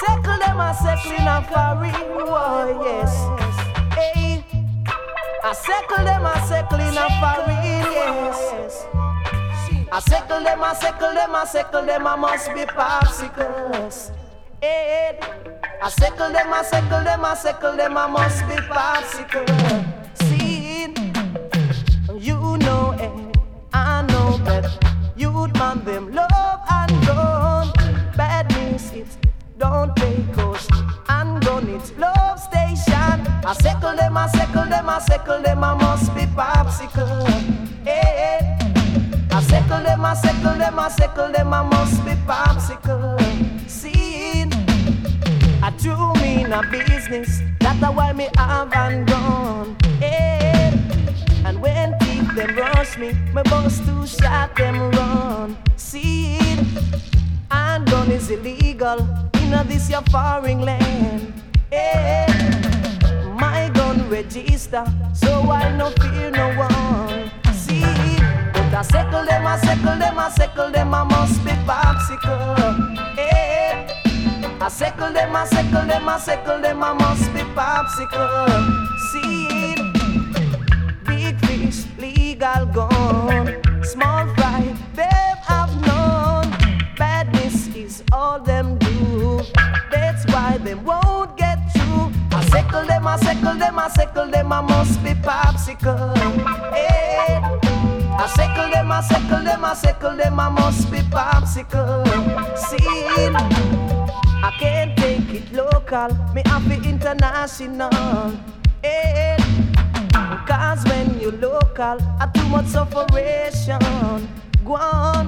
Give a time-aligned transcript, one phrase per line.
[0.00, 3.12] circle them, I circle in a foreign war, oh, yes.
[3.94, 4.44] Hey,
[5.44, 8.86] I circle them, I circle in a foreign, yes.
[9.92, 14.10] I circle them, I circle them, I circle them, I must be popsicles.
[14.60, 15.18] Hey,
[15.82, 19.91] I circle them, I circle them, I circle them, I must be popsicles.
[40.92, 43.18] Circle them, I must be popsicle.
[43.68, 44.44] See,
[45.62, 49.76] I do mean a business, that's why me have and gone.
[49.98, 50.72] Hey,
[51.44, 55.56] and when thief them rush me, my boss to shot them run.
[55.76, 56.38] See,
[57.50, 58.98] and gun is illegal
[59.34, 61.32] in this your foreign land.
[61.70, 62.26] Hey,
[63.40, 64.84] my gun register,
[65.14, 67.30] so I no fear no one.
[67.54, 68.11] See,
[68.72, 72.96] but I circle them, I circle them, I circle them, I must be popsicle.
[73.18, 73.24] Eh.
[73.24, 78.48] Hey, I circle them, I circle them, I circle them, I must be popsicle.
[79.10, 79.74] See,
[81.04, 86.50] big fish, legal gun, small fry, them have none.
[86.96, 89.40] Badness is all them do.
[89.90, 92.10] That's why them won't get through.
[92.32, 96.16] I circle them, I circle them, I circle them, I must be popsicle.
[96.72, 97.51] Hey.
[98.22, 102.06] I circle them, I circle them, I circle them, I must be popsicle.
[102.56, 107.90] See, I can't take it local, me it international.
[108.80, 109.36] Hey.
[110.46, 113.80] Cause when you local, I too much sufferation.
[114.64, 115.26] Go on,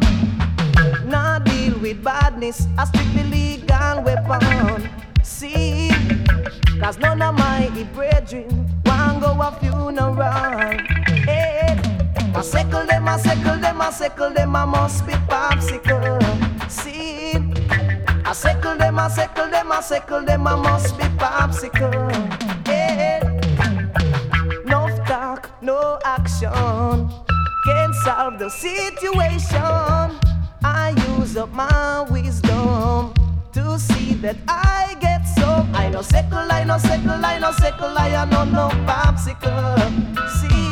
[1.05, 4.89] not deal with badness, I strictly legal weapon.
[5.25, 5.91] See,
[6.81, 10.79] cause none of my brethren want go a funeral.
[11.27, 11.84] Hey,
[12.37, 16.21] I circle them, I circle them, I circle them, I must be popsicle.
[16.71, 17.35] See,
[18.25, 22.11] I circle them, I circle them, I circle them, I must be popsicle.
[22.67, 23.21] Hey,
[24.65, 27.11] no talk, no action
[27.65, 29.59] can't solve the situation.
[30.63, 33.15] I use up my wisdom
[33.53, 35.75] to see that I get some.
[35.75, 39.79] I know sickle, I know sickle, I know sickle, I know no popsicle.
[40.39, 40.64] See,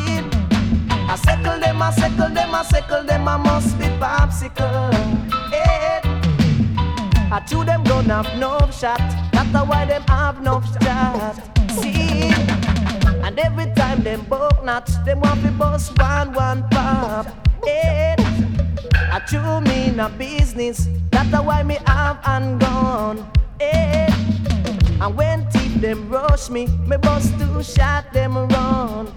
[1.12, 4.94] I sickle them, I sickle them, I sickle them, I must be popsicle.
[5.52, 6.00] Hey.
[7.30, 8.96] I chew them gun have no shot,
[9.30, 11.36] that's why them have no shot.
[11.72, 12.32] See.
[13.22, 17.26] And every time them buck nuts, them want to bust one one pop.
[17.66, 18.16] Eh.
[18.16, 18.16] Hey,
[19.12, 23.30] I chew me in a business, that's why me have and gone.
[23.60, 24.08] Hey,
[24.98, 29.12] and when thief them rush me, me bust two shot them run.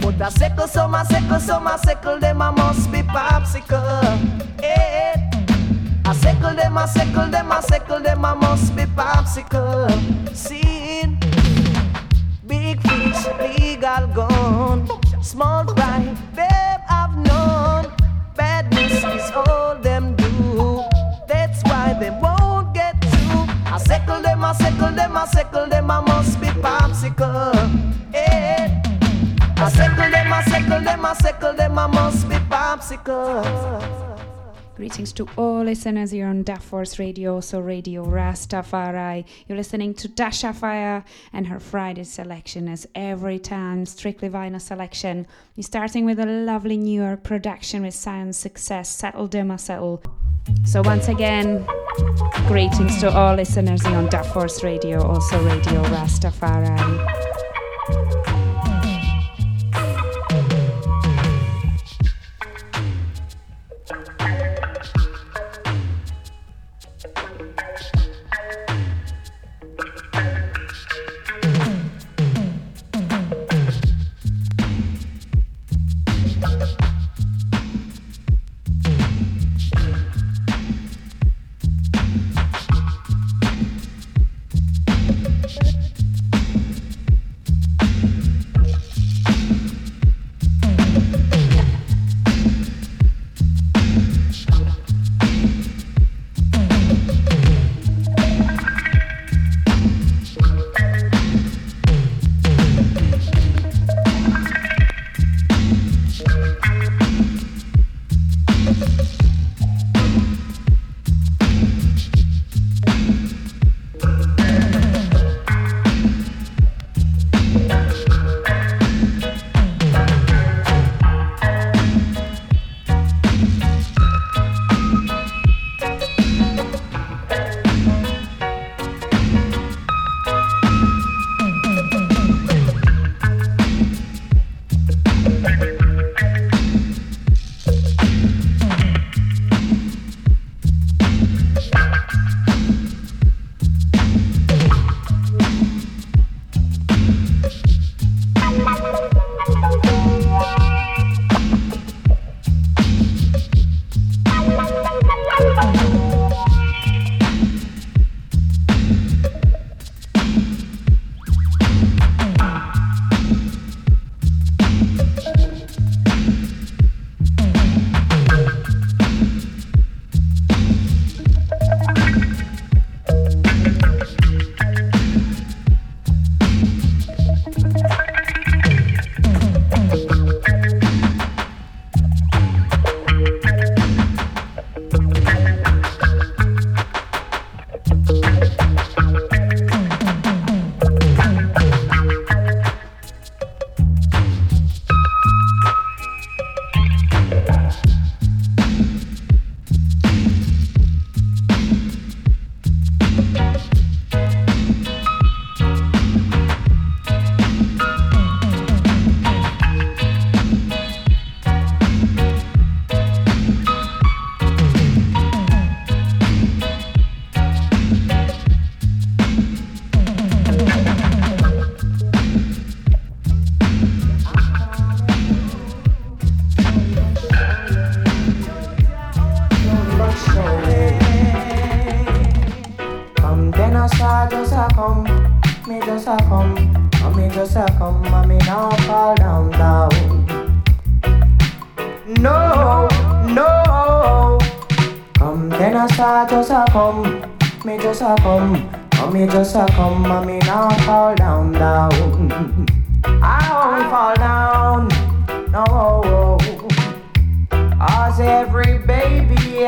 [0.00, 4.02] But I sickle so my sickle so my sickle them I must be popsicle.
[4.62, 5.16] Eh, eh.
[5.16, 5.28] Hey,
[6.04, 9.90] I sickle them, I sickle them, I sickle them, I must be popsicle.
[10.34, 11.18] See.
[12.46, 14.88] Big fish, legal gun.
[15.20, 16.00] Small fry,
[16.34, 17.92] babe, I've known.
[18.34, 20.82] Badness is all them do.
[21.28, 23.44] That's why they won't get through.
[23.66, 27.54] I circle them, I circle them, I circle them, I must be popsicle.
[28.14, 28.57] Hey.
[29.74, 30.28] Them, them, them,
[31.00, 32.36] must be.
[34.76, 39.24] Greetings to all listeners here on Dub Force Radio, so Radio Rastafari.
[39.46, 45.26] You're listening to Dasha Fyah and her Friday selection, as every time, strictly vinyl selection.
[45.56, 50.02] We're starting with a lovely New York production with Scion Success, Settle Dem a Settle.
[50.64, 51.66] So, once again,
[52.46, 57.37] greetings to all listeners here on Dub Force Radio, also Radio Rastafari.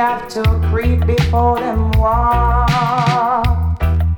[0.00, 3.76] Have to creep before them walk.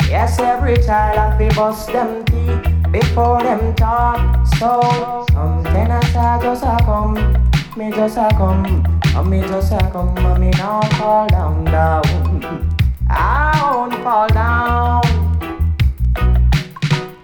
[0.09, 4.47] Yes, every child have to bust them teeth before them talk.
[4.59, 7.15] So some tenants I just a come,
[7.77, 8.63] me just a come,
[9.29, 12.77] me just a come, and me now fall down down.
[13.11, 15.03] I won't fall down.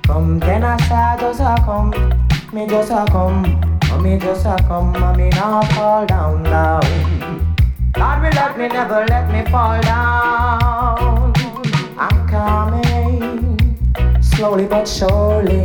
[0.02, 1.90] Come tenants I just a come,
[2.52, 3.42] me just a come,
[4.02, 7.47] me just a come, me now fall down down.
[7.92, 11.32] God will let me never let me fall down.
[11.98, 13.58] I'm coming
[14.22, 15.64] slowly but surely,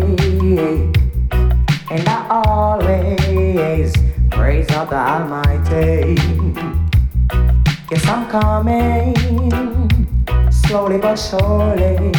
[1.92, 3.94] and I always
[4.32, 6.16] praise of the Almighty.
[7.92, 9.14] Yes, I'm coming
[10.52, 12.12] slowly but surely.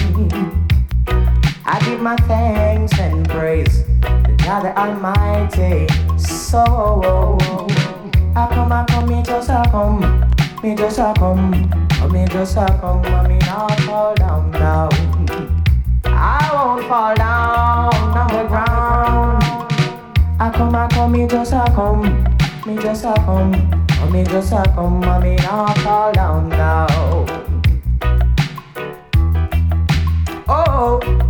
[1.67, 5.89] I give my thanks and praise to God the Almighty.
[6.19, 7.39] So
[8.37, 10.01] I come, I come, me just a come,
[10.61, 11.53] me just a come,
[12.11, 14.91] me just a come, and me not fall down down.
[16.05, 19.45] I won't fall down on the ground.
[20.41, 22.25] I come, I come, me just a come,
[22.67, 23.53] me just a come,
[24.11, 26.89] me just a come, and me not fall down down.
[30.49, 31.24] Oh.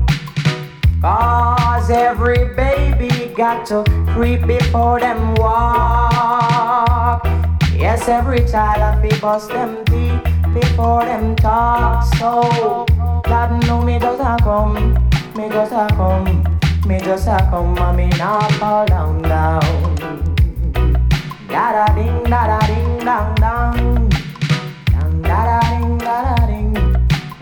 [1.04, 3.84] Cause every baby got to
[4.14, 7.22] creep before them walk.
[7.76, 12.04] Yes, every child have to bust them teeth before them talk.
[12.16, 12.86] So,
[13.24, 14.94] God know me just a come,
[15.36, 16.42] me just a come,
[16.86, 19.60] me just a come, and me not fall down down.
[21.48, 24.08] Da da ding, da da ding, dang dang,
[24.86, 26.72] dang da da ding, da da ding,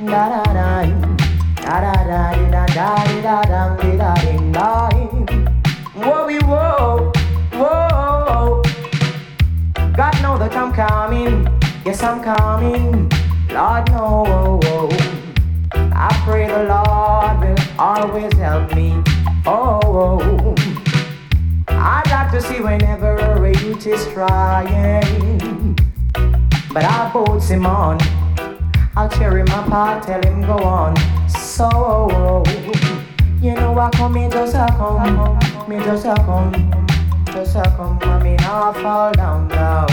[0.05, 1.12] da da ding.
[1.63, 4.89] Da da da da da da da da da da da
[5.95, 7.13] Whoa, whoa,
[7.53, 8.63] whoa.
[9.97, 11.47] God know that I'm coming.
[11.87, 13.09] Yes, I'm coming.
[13.49, 14.91] Lord, no.
[15.75, 19.01] I pray the Lord will always help me.
[19.47, 20.55] Oh,
[21.69, 23.17] I'd like to see whenever
[23.47, 25.79] a youth is trying.
[26.73, 27.99] But I'll boats him on.
[28.97, 30.95] I'll cheer him apart, tell him go on.
[31.63, 32.43] So, oh, oh,
[32.75, 33.05] oh.
[33.41, 35.39] you know I come, me just a come,
[35.69, 36.51] me just a come,
[37.27, 39.87] just a come, and me not fall down, down.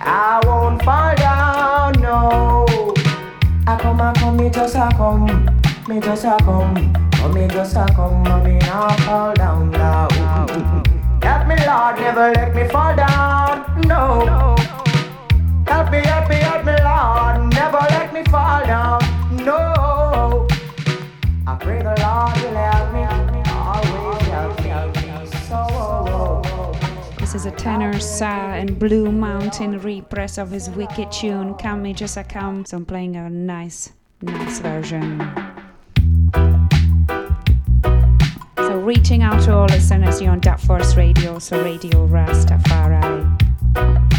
[0.00, 2.66] I won't fall down, no.
[3.68, 5.26] I come, I come, me just a come,
[5.86, 10.10] me just a come, oh me just a come, and me not fall down, down.
[11.22, 14.56] Help me, Lord, never let me fall down, no.
[15.68, 17.54] Help me, help me, help me, Lord.
[17.54, 19.13] Never let me fall down.
[19.46, 20.46] I
[21.60, 23.02] pray the Lord will help me.
[27.18, 31.92] This is a Tenor Saw and Blue Mountain repress of his wicked tune Come Me
[31.92, 32.64] Just a Come.
[32.64, 35.20] So I'm playing a nice, nice version.
[38.56, 44.13] So reaching out to all listeners here on Dub Force Radio, so Radio Rastafari.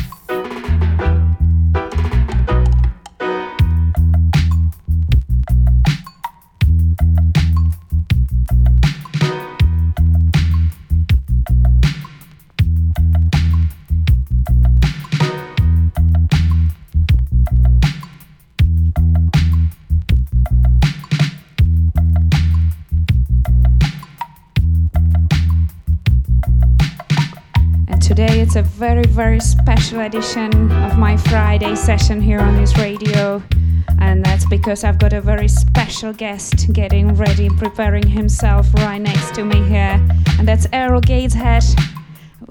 [28.55, 33.43] It's a very, very special edition of my Friday session here on this radio.
[33.99, 39.35] And that's because I've got a very special guest getting ready, preparing himself right next
[39.35, 39.99] to me here.
[40.39, 41.65] And that's Earl Gateshead,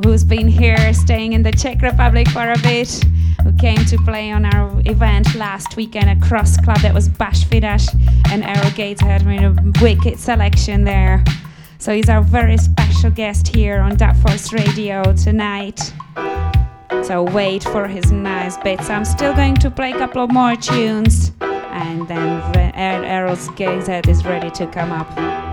[0.05, 3.03] who's been here staying in the Czech Republic for a bit,
[3.43, 7.47] who came to play on our event last weekend at Cross Club that was Bash
[7.47, 7.89] Fidash.
[8.31, 11.25] And Earl Gateshead made a wicked selection there.
[11.85, 15.93] So he's our very special guest here on Dub Force Radio tonight.
[17.03, 18.89] So wait for his nice bits.
[18.89, 22.41] I'm still going to play a couple of more tunes, and then
[22.75, 25.44] Er- Earl Gateshead is ready to come up.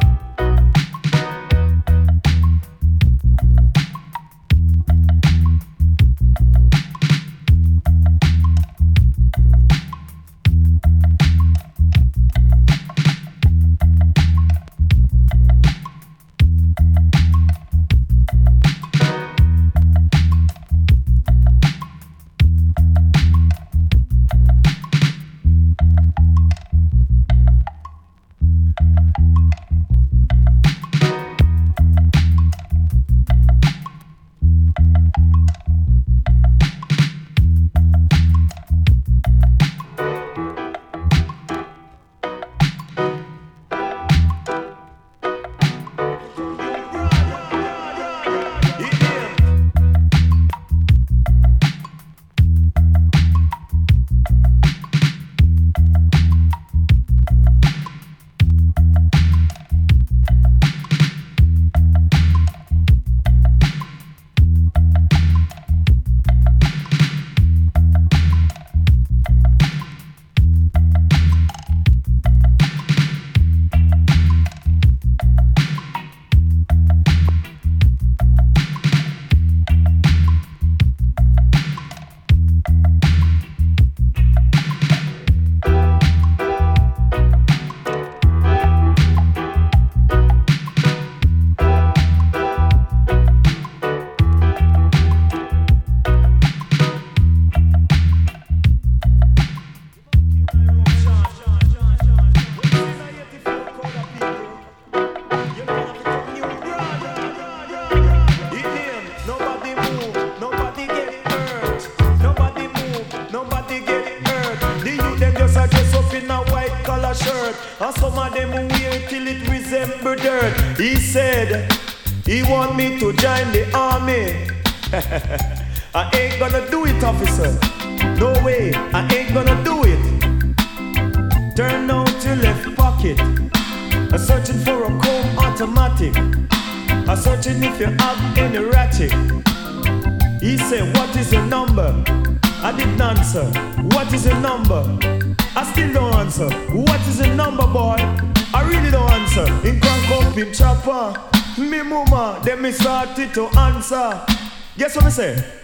[155.22, 155.61] Guess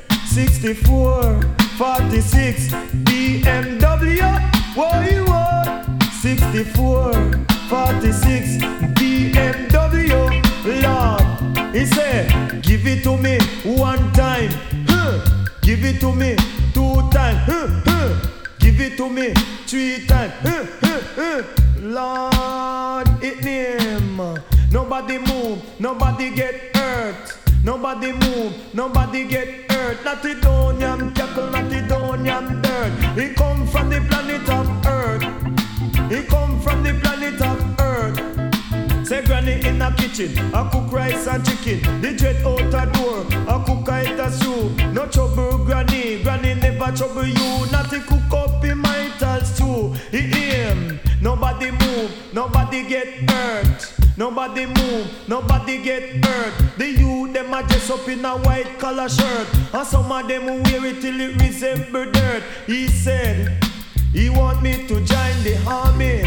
[46.98, 47.72] trouble you.
[47.72, 49.10] Not to cook up in my
[49.44, 49.94] stew.
[50.12, 53.94] He aim, nobody move, nobody get hurt.
[54.18, 56.54] Nobody move, nobody get hurt.
[56.77, 60.46] The youth them a dress up in a white collar shirt, and some of them
[60.46, 62.44] wear it till it resemble dirt.
[62.66, 63.63] He said
[64.12, 66.24] he want me to join the army.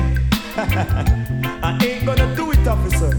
[1.63, 3.13] I ain't gonna do it, officer.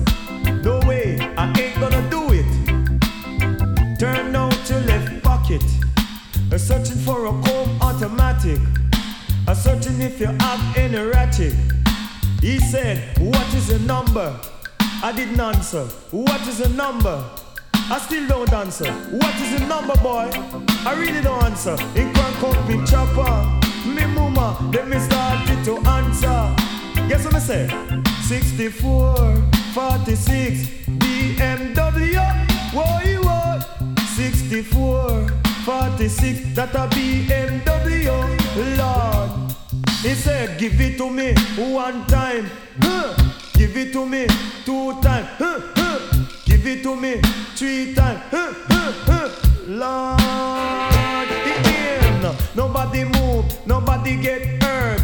[0.63, 3.99] No way, I ain't gonna do it.
[3.99, 5.63] Turn out your left pocket.
[6.51, 8.59] I'm searching for a comb automatic.
[9.47, 11.53] I'm searching if you have any ratchet.
[12.41, 14.37] He said, What is the number?
[15.01, 15.85] I didn't answer.
[16.11, 17.23] What is the number?
[17.73, 18.91] I still don't answer.
[18.91, 20.29] What is the number, boy?
[20.85, 21.77] I really don't answer.
[21.95, 23.61] In crank up in chopper.
[23.87, 26.55] Me mama, let me start it to answer.
[27.07, 27.67] Guess what I say?
[28.23, 29.35] 64,
[29.73, 30.67] 46,
[30.99, 32.17] BMW.
[32.73, 33.21] What you
[34.15, 35.27] 64,
[35.65, 38.07] 46, that a BMW.
[38.77, 39.53] Lord,
[40.01, 42.49] he said, give it to me one time.
[42.81, 43.13] Huh.
[43.53, 44.25] Give it to me
[44.65, 45.27] two times.
[45.37, 45.99] Huh, huh.
[46.45, 47.21] Give it to me
[47.55, 48.21] three times.
[48.31, 49.29] Huh, huh, huh.
[49.67, 52.35] Lord, again.
[52.55, 55.01] Nobody move, nobody get hurt.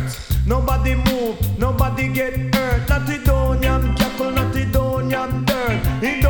[0.48, 2.90] Nobody move, nobody get hurt.
[2.90, 6.27] Not the Donian cackle, not the Donian dirt.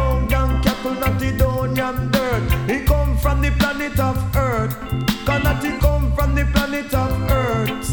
[3.88, 4.75] Planet of Earth.
[5.25, 7.88] Cause not he come from the planet of Earth.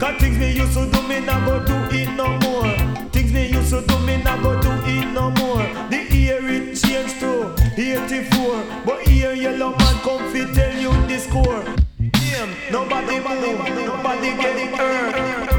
[0.00, 3.08] Cause things me used to do, me not go do it no more.
[3.10, 5.62] Things me used to do, me not go do it no more.
[5.88, 8.64] The year it changed to 84.
[8.84, 11.64] But here Yellowman come fi tell you the score.
[12.10, 15.40] Damn, nobody move, nobody get hurt.
[15.46, 15.49] cook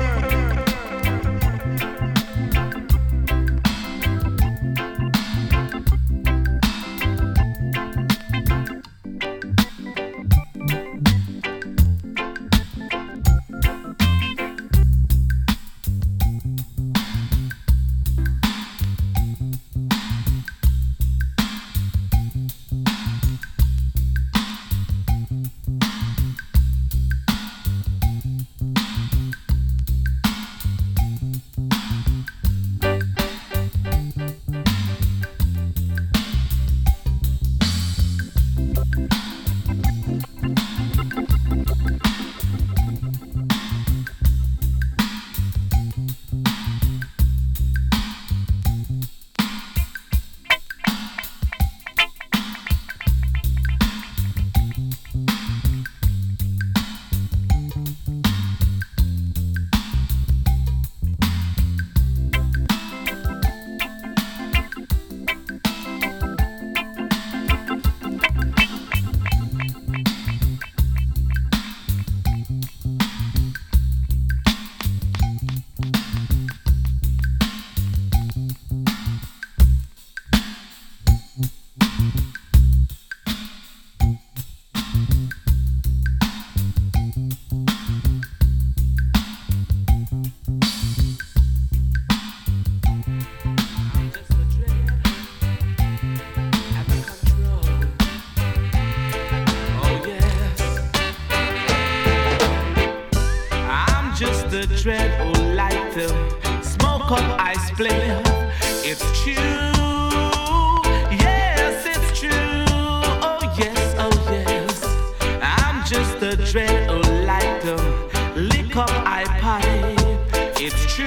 [120.64, 121.06] It's true.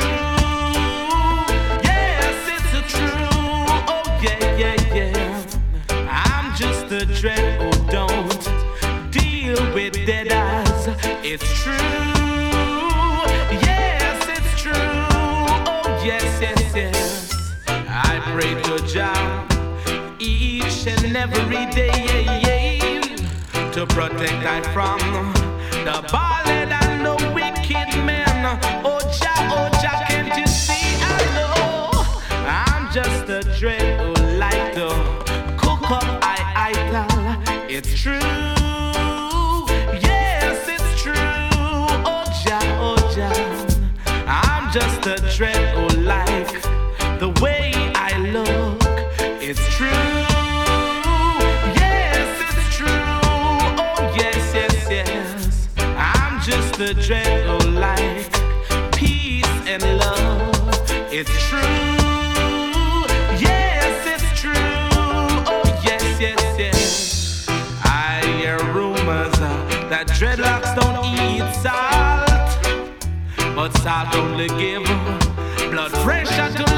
[1.85, 3.29] Yes, it's a true.
[3.87, 5.47] Oh yeah, yeah, yeah.
[6.11, 8.51] I'm just a dread who don't
[9.13, 10.89] deal with dead eyes.
[11.23, 11.73] It's true.
[13.63, 14.73] Yes, it's true.
[14.75, 17.55] Oh yes, yes, yes.
[17.69, 19.47] I pray to Jah
[20.19, 23.01] each and every day
[23.71, 24.99] to protect I from
[25.85, 26.34] the ballad
[70.15, 72.25] dreadlocks don't eat salt,
[73.57, 74.85] but salt only give
[75.73, 76.74] blood pressure to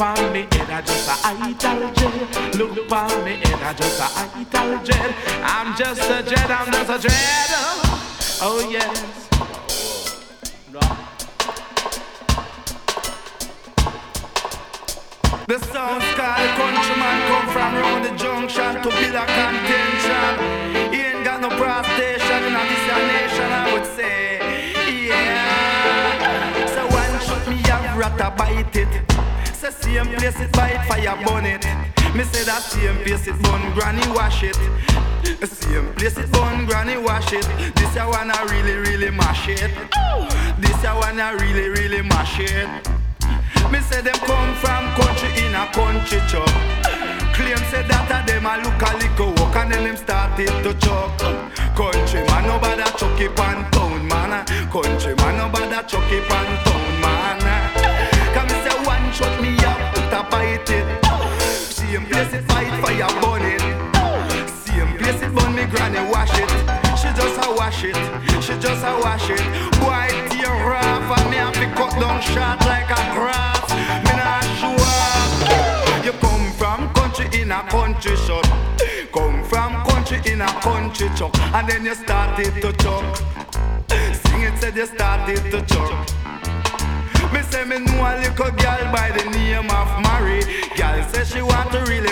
[0.00, 2.54] upon me head, I just a idol dread.
[2.56, 4.06] Look upon me head, I just a
[4.38, 5.14] idol dread.
[5.42, 7.39] I'm just a jet, I'm just a dread.
[37.30, 37.74] Wash it.
[37.74, 39.70] This I really really mash it.
[40.58, 42.68] This I really really mash it.
[43.70, 46.48] Me say them come from country in a country chop.
[47.34, 50.74] Claim say that a them a look a little walk and then them started to
[50.78, 51.18] chop.
[51.76, 52.90] Country man no bother
[53.20, 54.44] it pan town man.
[54.70, 56.39] Country man no bother chuck it pan
[67.84, 67.96] it.
[68.42, 69.40] She just a wash it.
[69.80, 73.70] Boy tear off and me have to cut down short like a grass.
[74.06, 76.04] Me not sure.
[76.04, 78.44] You come from country in a country shop.
[79.12, 81.36] Come from country in a country chuck.
[81.54, 83.16] And then you started to chuck.
[83.88, 85.92] Sing it said you started to chuck.
[87.32, 90.42] Me say me know a little girl by the name of Mary.
[90.76, 92.10] Girl say she want to really.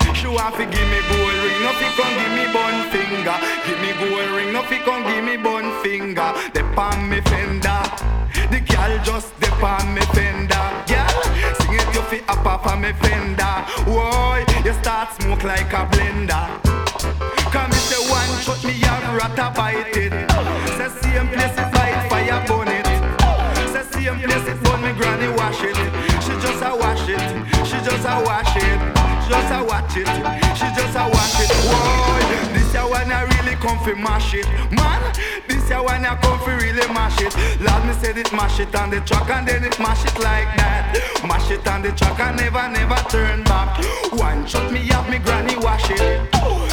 [0.00, 3.36] She want to give me gold ring, no fi come give me bun finger.
[3.66, 6.32] Give me gold ring, no fi come give me bun finger.
[6.54, 7.82] The palm me fender.
[8.50, 10.64] The girl just the palm me fender.
[10.88, 11.22] Girl,
[11.60, 13.54] sing it you fi up off of me fender.
[13.86, 16.44] Whoa, you start smoke like a blender.
[17.52, 20.12] Come me say one shot me a rat a bite it.
[20.76, 21.57] Say same place
[29.28, 30.08] just a watch it.
[30.56, 31.50] She just a watch it.
[31.68, 35.00] Whoa, this a one I really come fi mash it, man.
[35.46, 37.36] This year one you come really mash it.
[37.60, 40.48] Lord, me said it mash it on the track and then it mash it like
[40.56, 40.96] that.
[41.26, 43.76] Mash it on the track and never, never turn back.
[44.12, 46.00] One shot me up, me granny wash it.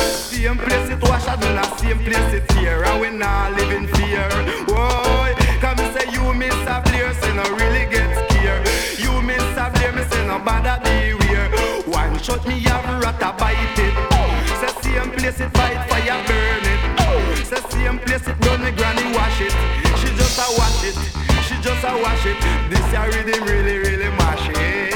[0.07, 2.83] Same place it wash, I do not same place it here.
[2.85, 4.29] And we not live in fear.
[4.71, 8.63] Whoa, come say you miss a player, say no really get scared.
[8.97, 10.84] You miss a player, me say no bother.
[12.25, 13.93] Shot me have rat a bite it.
[14.57, 17.45] Say same place it fight fire burn it.
[17.45, 19.53] Say same place it done me granny wash it.
[20.01, 20.97] She just a wash it.
[21.45, 22.41] She just a wash it.
[22.73, 24.89] This a really, really, really mash it.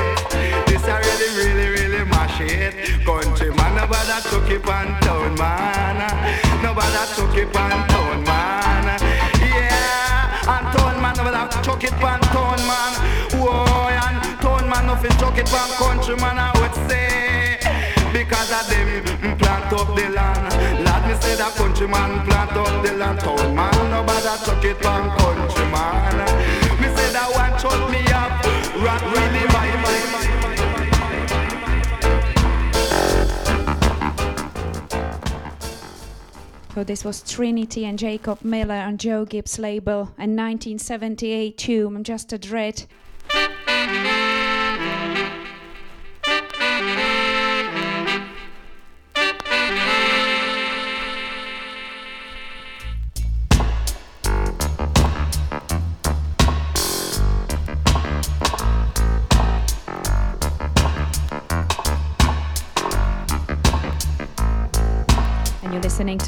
[0.65, 3.05] This a really, really, really mash it.
[3.05, 6.01] Country man, nobody took it on town man.
[6.65, 8.97] Nobody took it on town man.
[9.37, 12.93] Yeah, and town man, nobody took it on town man.
[13.37, 16.58] Whoa, and town man, nothing took it on country man.
[18.29, 20.53] Because of them plant up the land.
[20.85, 21.51] Lad me say that
[22.29, 23.19] plant up the land.
[23.21, 24.79] Town man, nobody took it
[25.71, 26.17] man.
[26.79, 27.57] Me say that one
[27.89, 28.45] me up,
[29.01, 29.69] really my.
[36.75, 42.31] So this was Trinity and Jacob Miller on Joe Gibbs label and 1978 tune Just
[42.31, 42.85] a Dread.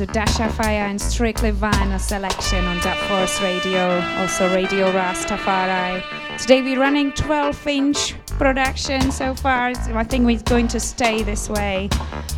[0.01, 6.01] To Dasha Fyah and Strictly Vinyl selection on Dub Force Radio, also Radio Rastafari.
[6.39, 9.75] Today we're running 12 inch production so far.
[9.75, 11.87] So I think we're going to stay this way.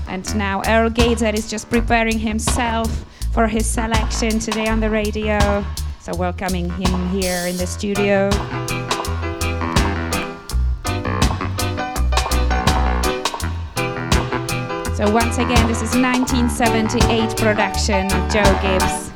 [0.10, 5.66] And now Earl Gateshead is just preparing himself for his selection today on the radio.
[6.02, 8.30] So welcoming him here in the studio.
[14.96, 19.10] So once again, this is 1978 production of Joe Gibbs.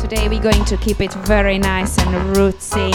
[0.00, 2.92] Today we're going to keep it very nice and rootsy.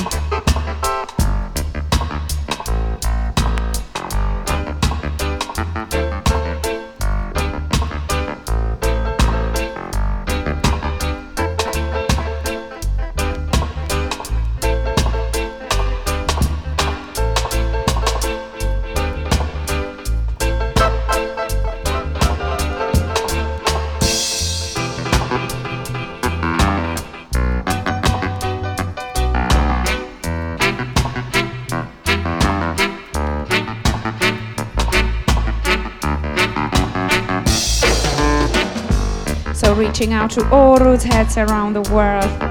[39.80, 42.49] Reaching out to all roots heads around the world.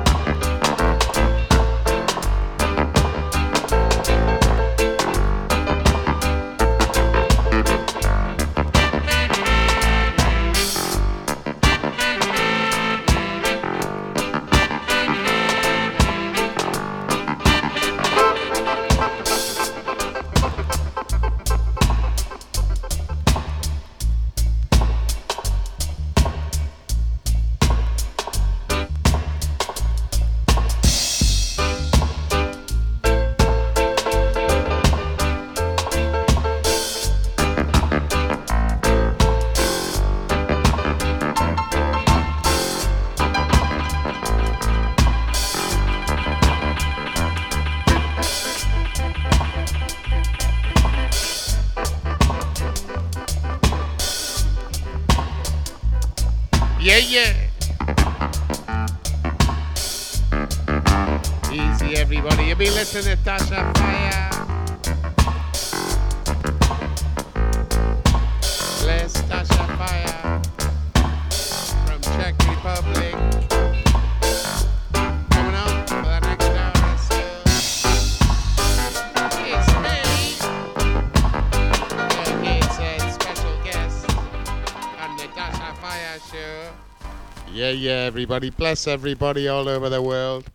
[87.89, 88.51] yeah, everybody.
[88.51, 90.51] Bless everybody all over the world,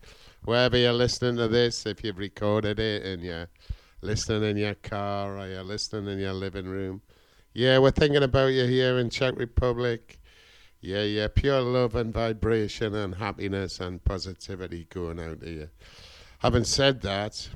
[0.46, 1.88] wherever you're listening to this.
[1.88, 3.48] If you've recorded it and you're
[4.04, 7.02] listening in your car or you're listening in your living room,
[7.56, 10.20] yeah, we're thinking about you here in Czech Republic.
[10.80, 15.70] Yeah, yeah, pure love and vibration and happiness and positivity going out to you.
[16.38, 17.50] Having said that,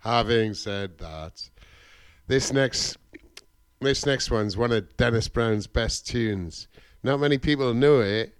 [0.00, 1.48] having said that,
[2.26, 2.98] this next
[3.80, 6.68] this next one's one of Dennis Brown's best tunes.
[7.02, 8.36] Not many people know it,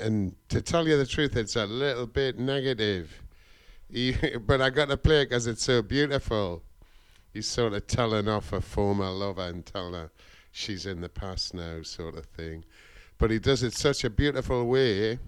[0.00, 3.22] and to tell you the truth, it's a little bit negative.
[4.46, 6.62] but I got to play it because it's so beautiful.
[7.32, 10.10] He's sort of telling off a former lover and telling her
[10.50, 12.64] she's in the past now, sort of thing.
[13.18, 15.18] But he does it such a beautiful way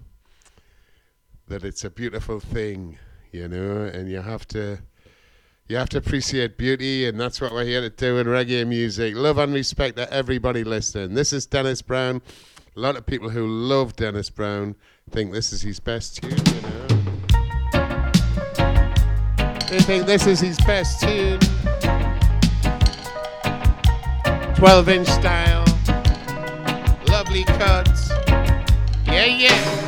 [1.47, 2.97] that it's a beautiful thing,
[3.31, 3.83] you know.
[3.85, 4.79] And you have to,
[5.67, 9.15] you have to appreciate beauty, and that's what we're here to do in reggae music.
[9.15, 11.13] Love and respect to everybody listening.
[11.13, 12.21] This is Dennis Brown.
[12.77, 14.75] A lot of people who love Dennis Brown
[15.09, 16.87] think this is his best tune, you know.
[19.69, 21.39] They think this is his best tune.
[24.55, 25.63] 12 inch style.
[27.07, 28.09] Lovely cuts.
[29.05, 29.85] Yeah, yeah.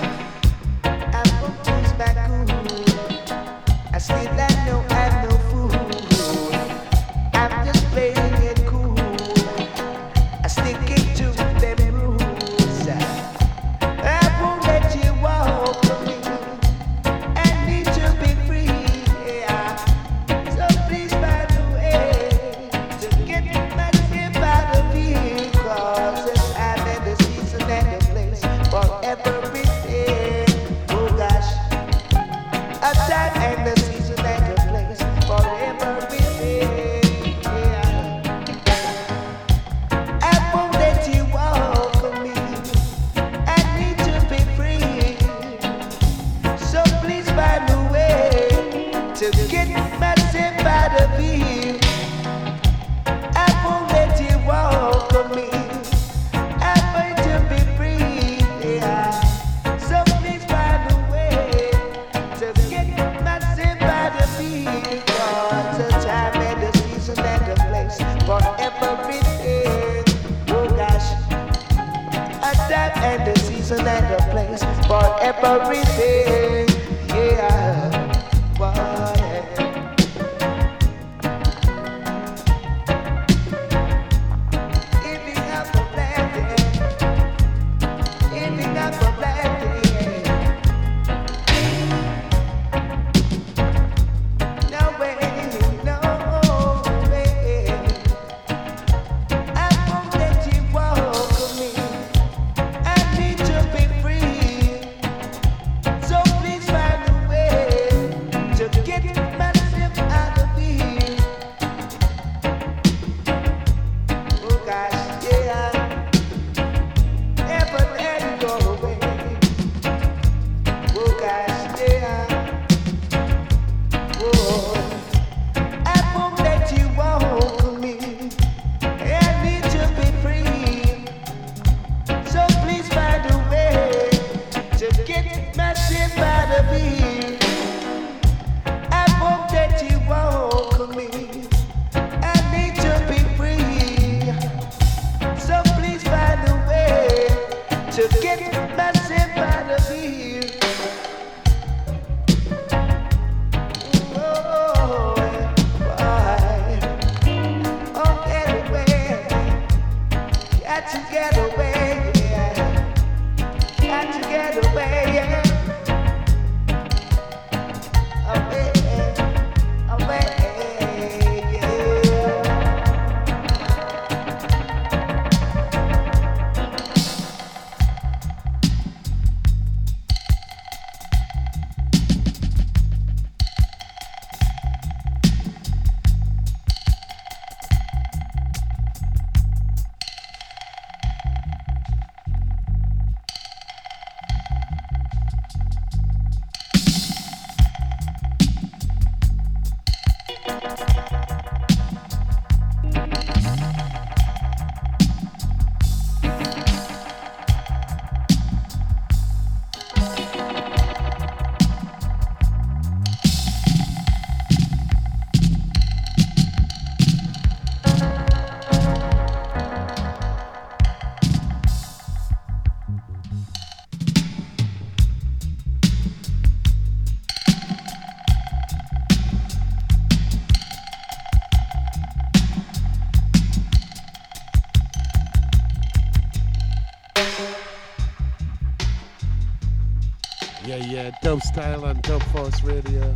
[241.07, 243.15] yeah, dope style on Dub Force Radio.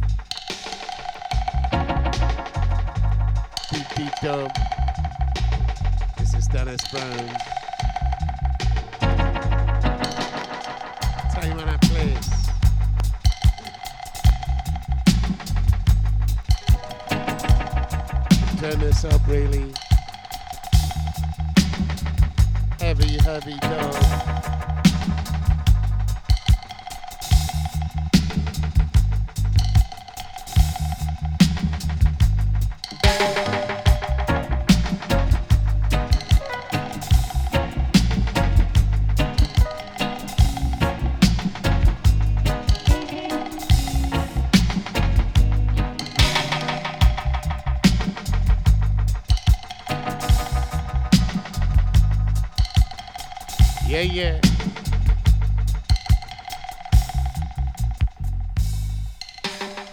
[3.71, 4.51] Beat Beat Dope.
[6.17, 7.27] This is Dennis Brown.
[11.31, 12.29] Time and a place.
[18.59, 19.60] Turn this up really
[54.01, 54.41] Yeah, yeah.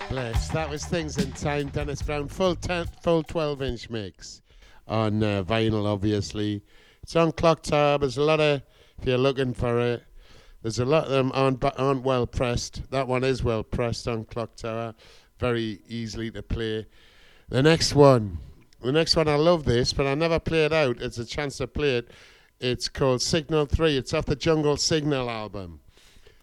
[0.09, 0.49] Bless.
[0.49, 1.69] That was Things in Time.
[1.69, 4.41] Dennis Brown, full ten, full 12 inch mix
[4.87, 6.63] on uh, vinyl, obviously.
[7.03, 8.01] It's on Clocktower.
[8.01, 8.63] There's a lot of,
[8.99, 10.05] if you're looking for it,
[10.63, 12.91] there's a lot of them aren't, aren't well pressed.
[12.91, 14.95] That one is well pressed on Clocktower.
[15.39, 16.87] Very easily to play.
[17.51, 18.39] The next one,
[18.81, 21.03] the next one, I love this, but I never play it out.
[21.03, 22.11] It's a chance to play it.
[22.61, 23.97] It's called Signal 3.
[23.97, 25.81] It's off the Jungle Signal album.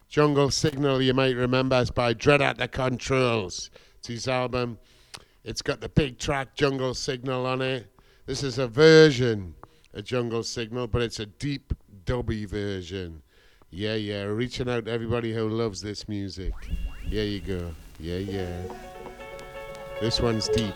[0.08, 3.70] Jungle Signal, you might remember, is by Dread at the Controls.
[4.00, 4.80] It's his album.
[5.44, 7.92] It's got the big track Jungle Signal on it.
[8.28, 9.56] This is a version
[9.94, 11.74] of Jungle Signal, but it's a deep
[12.06, 13.22] dubby version.
[13.70, 14.24] Yeah, yeah.
[14.24, 16.54] Reaching out to everybody who loves this music.
[17.04, 17.72] Here you go.
[18.00, 18.62] Yeah, yeah.
[20.00, 20.76] This one's deep.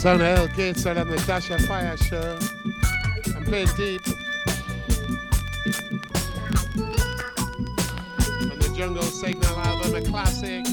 [0.00, 2.38] Sana Elke, Gateshead the Dasha Fyah Show.
[3.36, 4.00] I'm playing deep.
[8.40, 10.64] From the Jungle Signal album, a classic.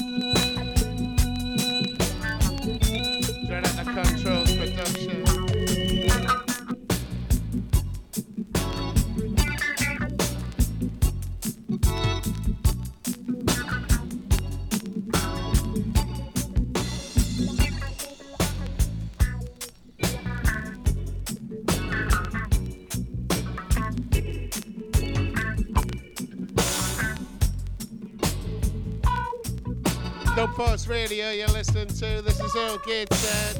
[32.54, 33.58] is ook inzet.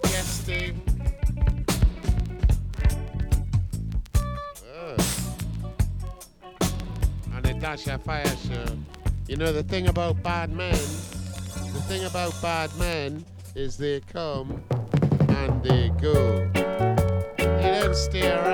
[0.00, 0.74] Testing.
[4.62, 4.96] Uh.
[7.34, 8.64] And Natasha Fire Show.
[9.28, 10.78] You know, the thing about bad men,
[11.72, 13.24] the thing about bad men
[13.54, 14.62] is they come
[15.28, 16.48] and they go.
[17.36, 18.45] They don't stay around.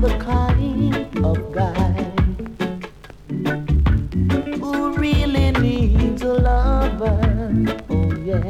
[0.00, 0.94] the kind
[1.24, 2.12] of guy
[4.58, 7.18] who really needs a lover.
[7.88, 8.42] Oh, yeah.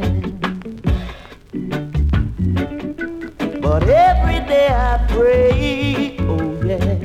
[3.60, 6.98] But every day I pray, oh, yeah.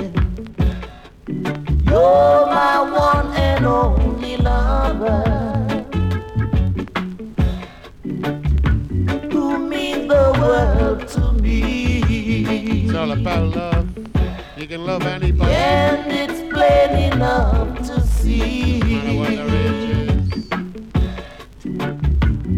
[1.90, 5.24] You're my one and only lover.
[12.84, 13.91] It's all about love
[14.72, 15.52] making love anybody.
[15.52, 18.80] And it's plain enough to see.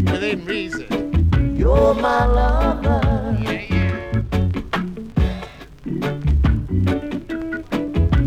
[0.05, 1.55] It ain't reason.
[1.57, 3.37] You're my lover.
[3.41, 4.11] Yeah, yeah.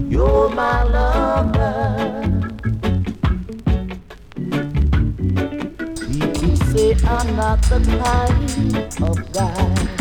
[0.08, 1.82] You're my lover.
[6.10, 9.95] People say I'm not the kind of guy.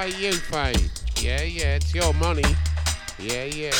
[0.00, 0.32] pay you.
[1.16, 2.44] Yeah, yeah, it's your money.
[3.18, 3.70] Yeah, yeah.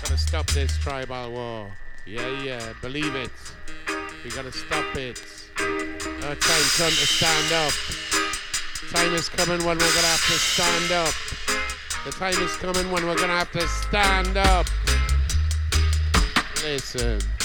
[0.00, 1.70] Gotta stop this tribal war.
[2.06, 3.30] Yeah, yeah, believe it.
[4.24, 5.22] We gotta stop it.
[5.58, 7.72] Our time come to stand up.
[8.94, 11.14] Time is coming when we're gonna have to stand up.
[12.04, 14.66] The time is coming when we're gonna have to stand up.
[16.62, 17.37] Listen.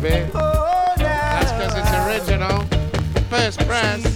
[0.00, 0.30] baby.
[0.32, 2.64] That's because it's original.
[3.28, 4.09] First brand.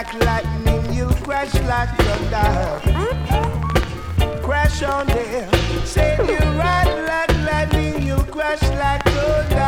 [0.00, 2.80] like lightning, you crash like thunder.
[4.42, 5.46] Crash on there.
[5.84, 9.59] Say you ride like lightning, you crash like thunder.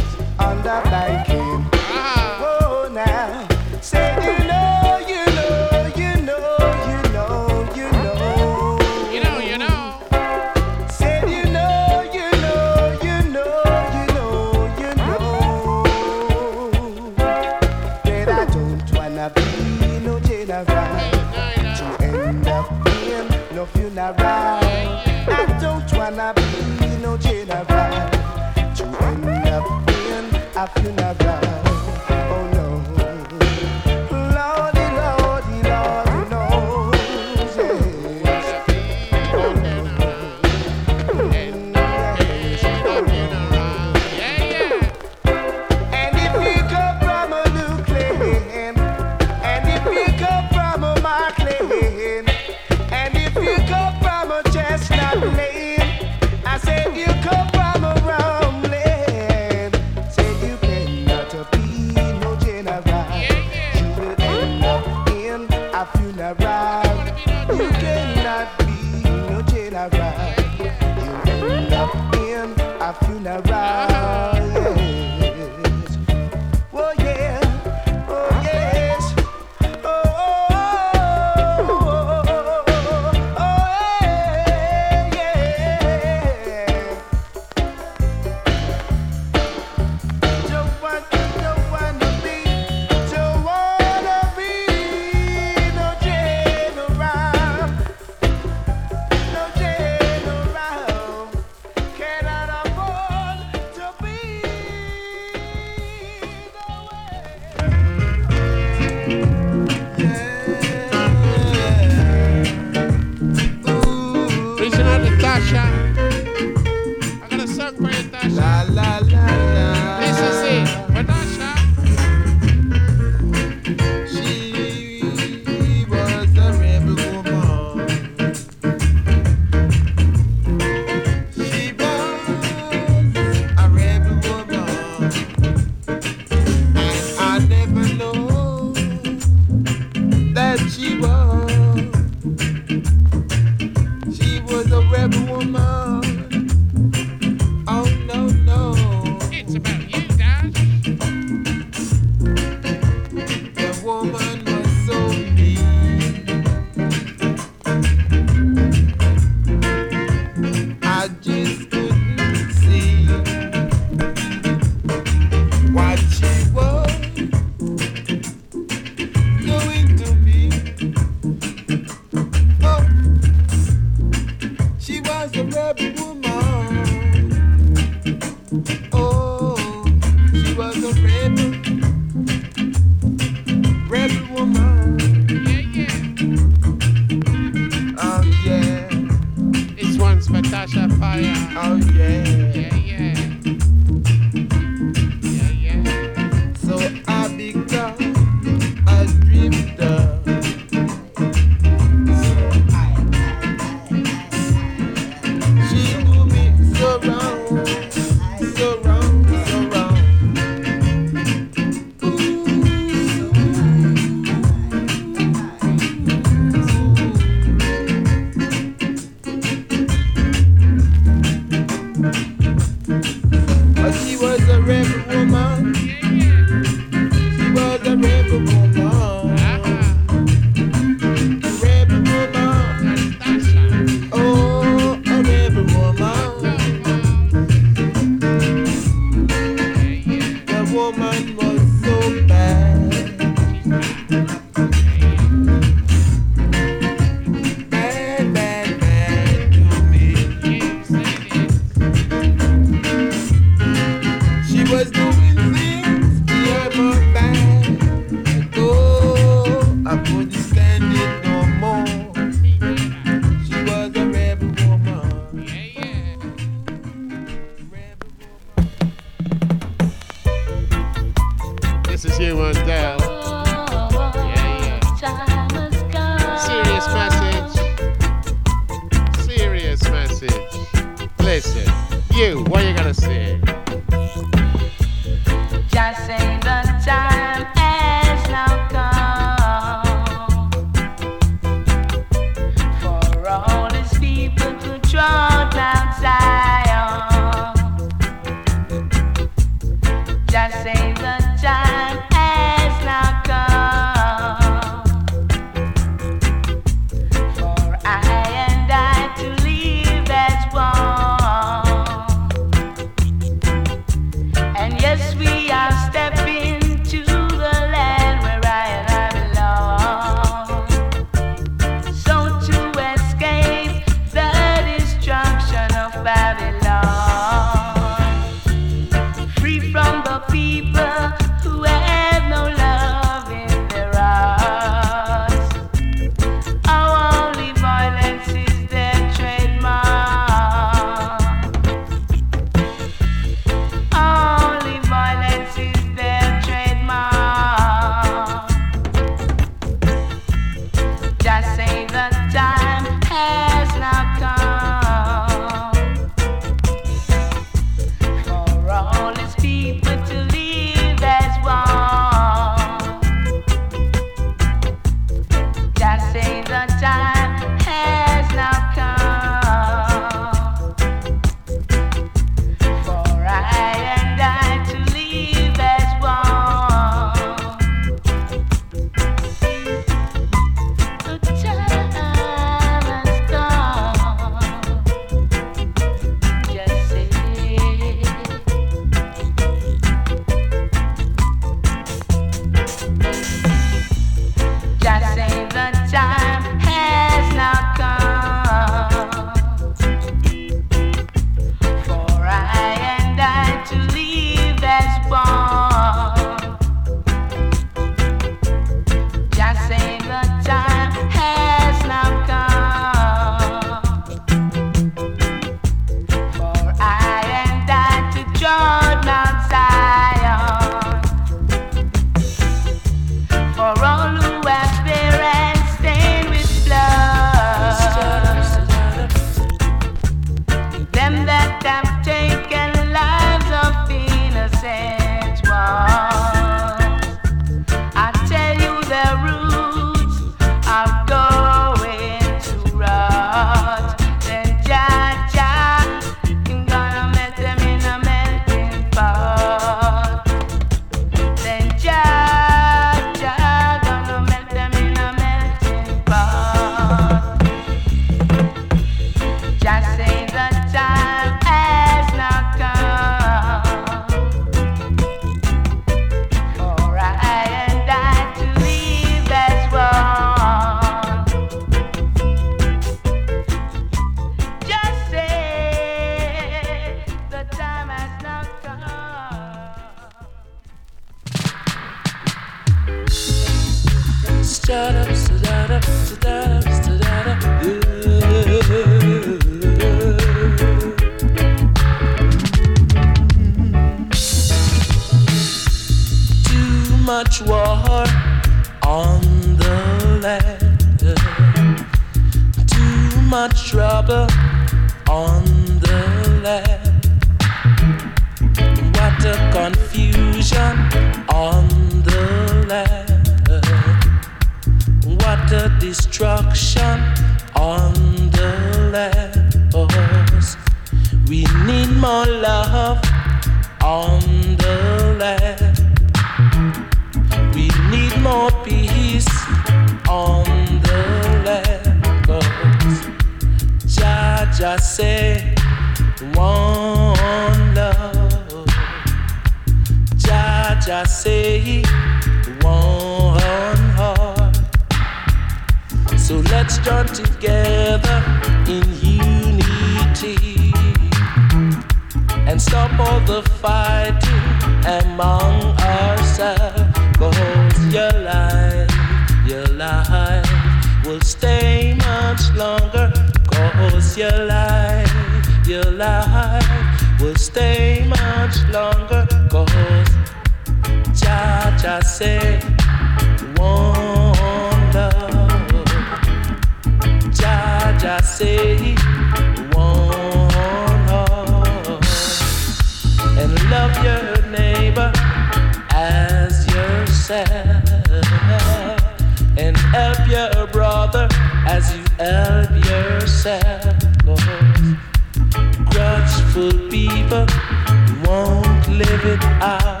[599.24, 600.00] it out.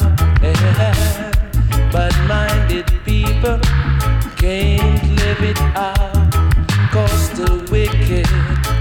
[1.92, 3.58] But minded people
[4.36, 5.60] can't live it
[7.36, 8.26] the wicked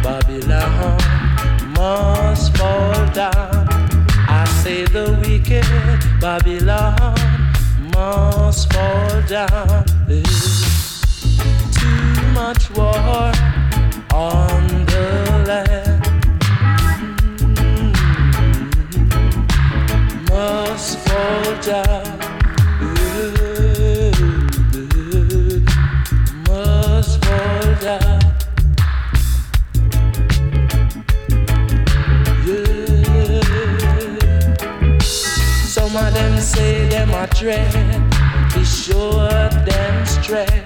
[0.03, 0.97] Babylon
[1.73, 3.67] must fall down.
[4.27, 5.65] I say the wicked
[6.19, 7.15] Babylon
[7.93, 9.80] must fall down.
[40.31, 40.60] red.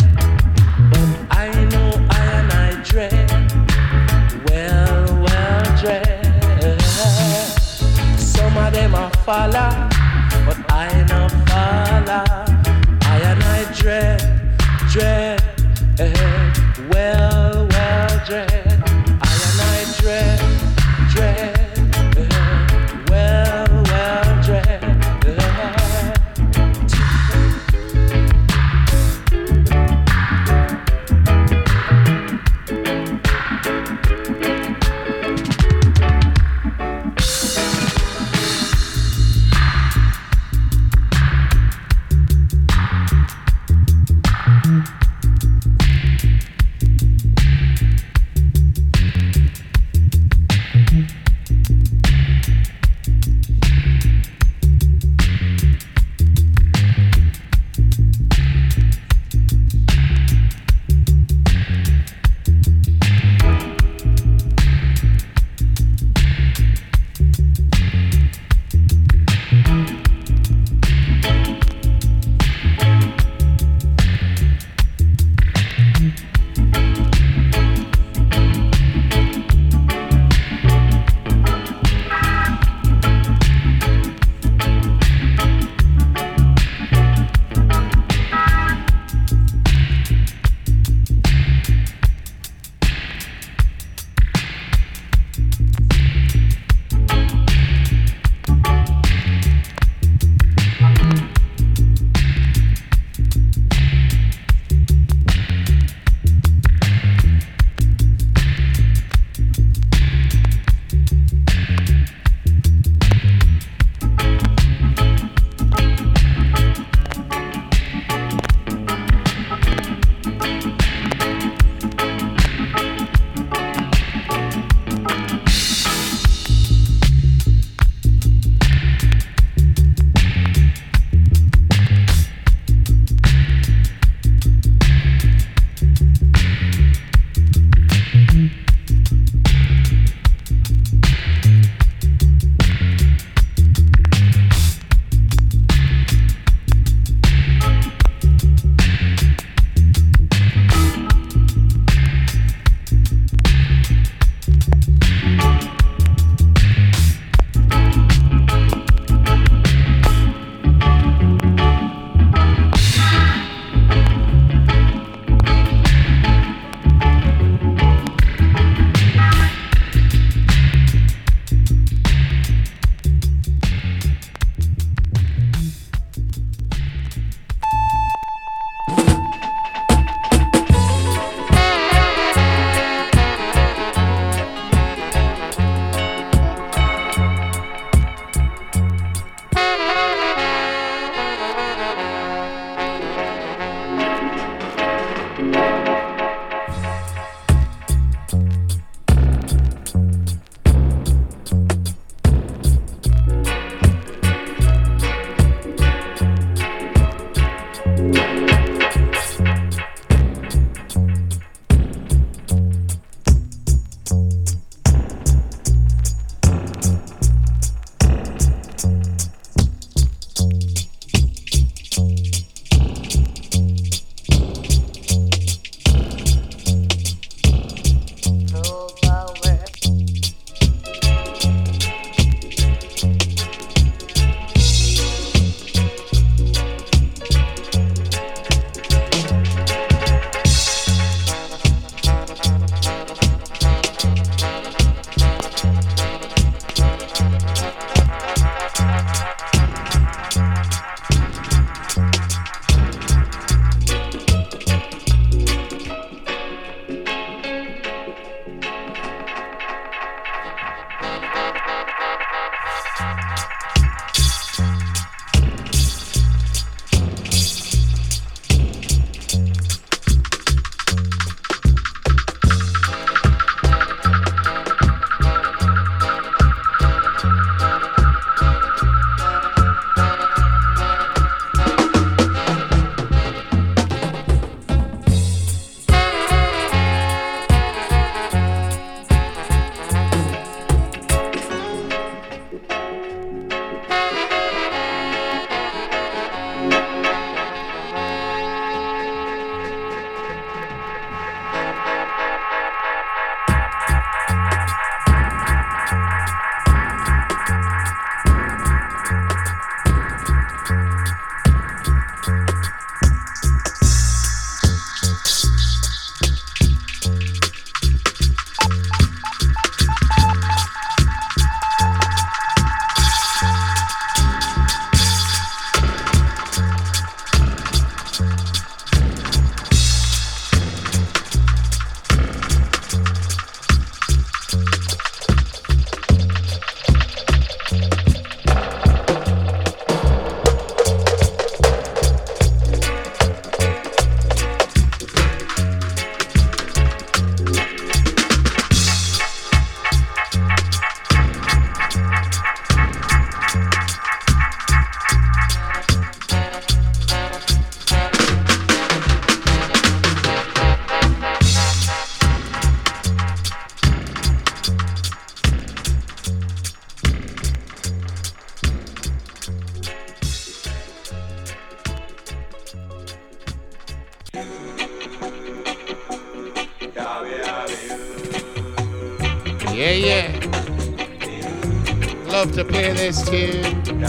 [382.55, 383.99] To play this tune.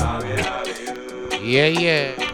[1.42, 2.25] Yeah, yeah.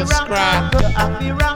[0.00, 0.72] subscribe.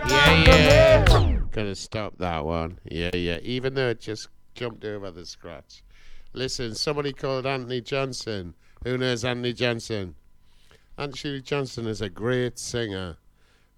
[0.09, 1.39] Yeah, yeah.
[1.51, 2.79] Gonna stop that one.
[2.85, 3.39] Yeah, yeah.
[3.43, 5.83] Even though it just jumped over the scratch.
[6.33, 8.55] Listen, somebody called Anthony Johnson.
[8.85, 10.15] Who knows Anthony Johnson?
[10.97, 13.17] Anthony Johnson is a great singer.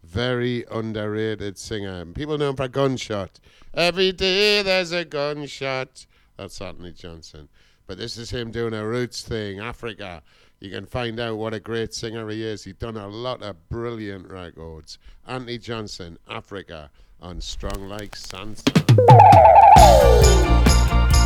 [0.03, 2.05] Very underrated singer.
[2.07, 3.39] People know him for Gunshot.
[3.75, 6.07] Every day there's a gunshot.
[6.37, 7.49] That's Anthony Johnson.
[7.87, 10.23] But this is him doing a roots thing, Africa
[10.61, 12.63] you can find out what a great singer he is.
[12.65, 14.99] He's done a lot of brilliant records.
[15.27, 16.91] Anthony Johnson, Africa,
[17.23, 18.67] on Strong Like Sampson.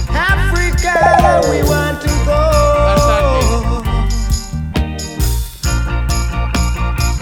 [0.08, 2.40] Africa, we want to go.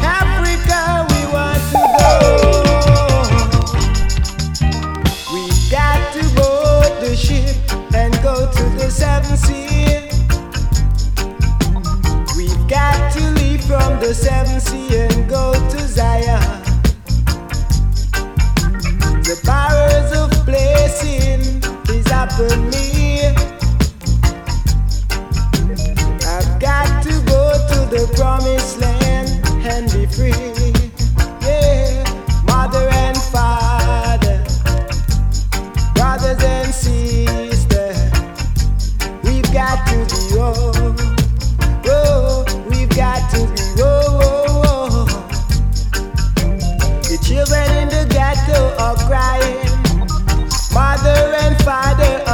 [0.02, 2.12] Africa, we want to go.
[5.32, 7.56] We got to board the ship
[7.94, 9.71] and go to the seven seas.
[12.72, 16.40] Got to leave from the seven sea and go to Zion.
[19.28, 21.60] The powers of blessing
[21.94, 23.26] is upon me.
[26.24, 28.61] I've got to go to the promised
[51.72, 52.31] provider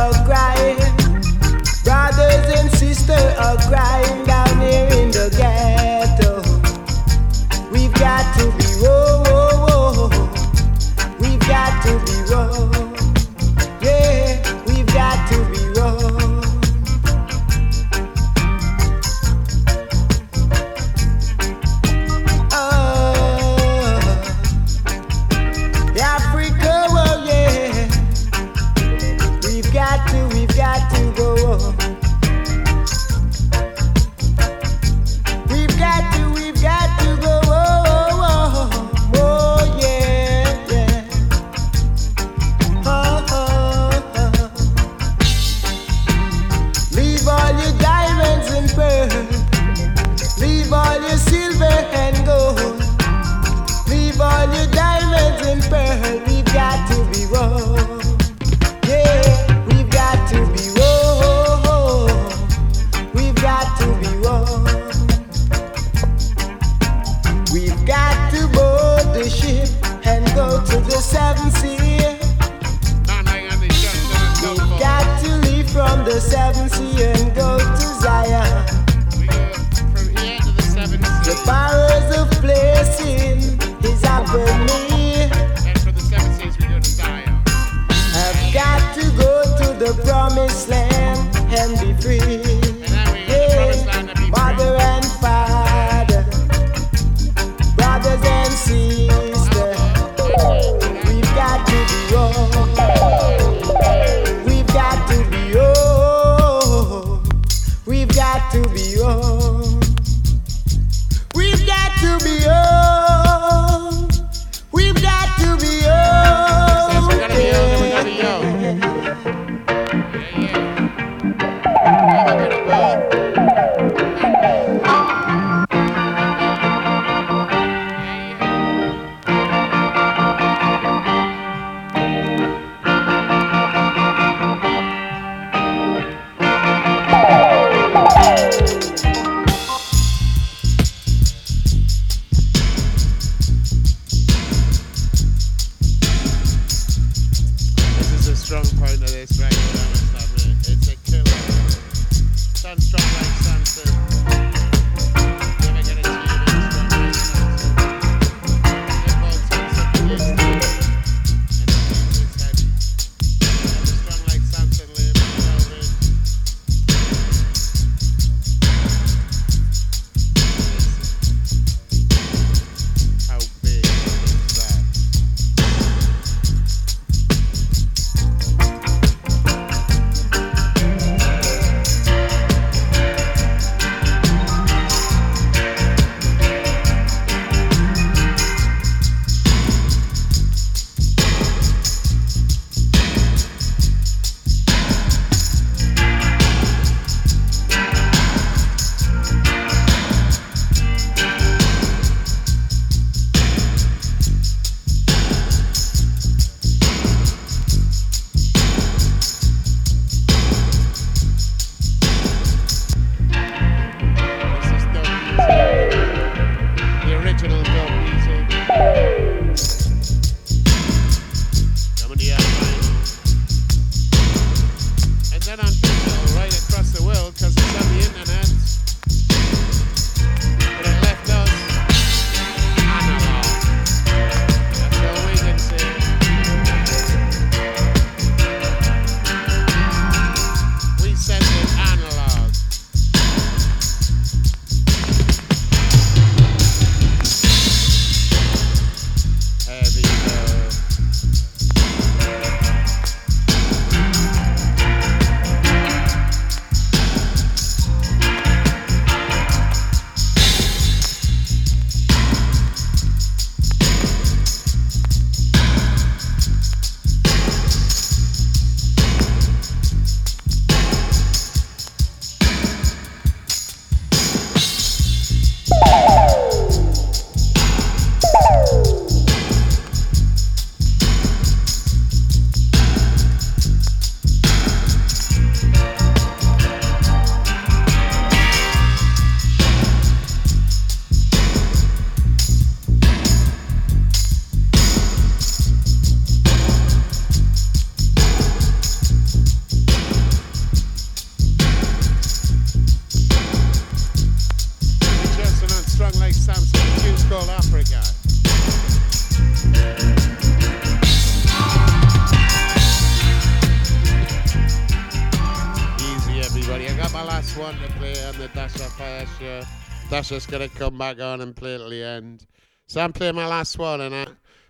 [320.18, 322.44] Dasha's gonna come back on and play till the end.
[322.88, 324.26] So I'm playing my last one, and I,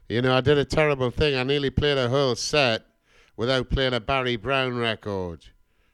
[0.07, 1.37] you know, I did a terrible thing.
[1.37, 2.83] I nearly played a whole set
[3.39, 5.47] without playing a Barry Brown record,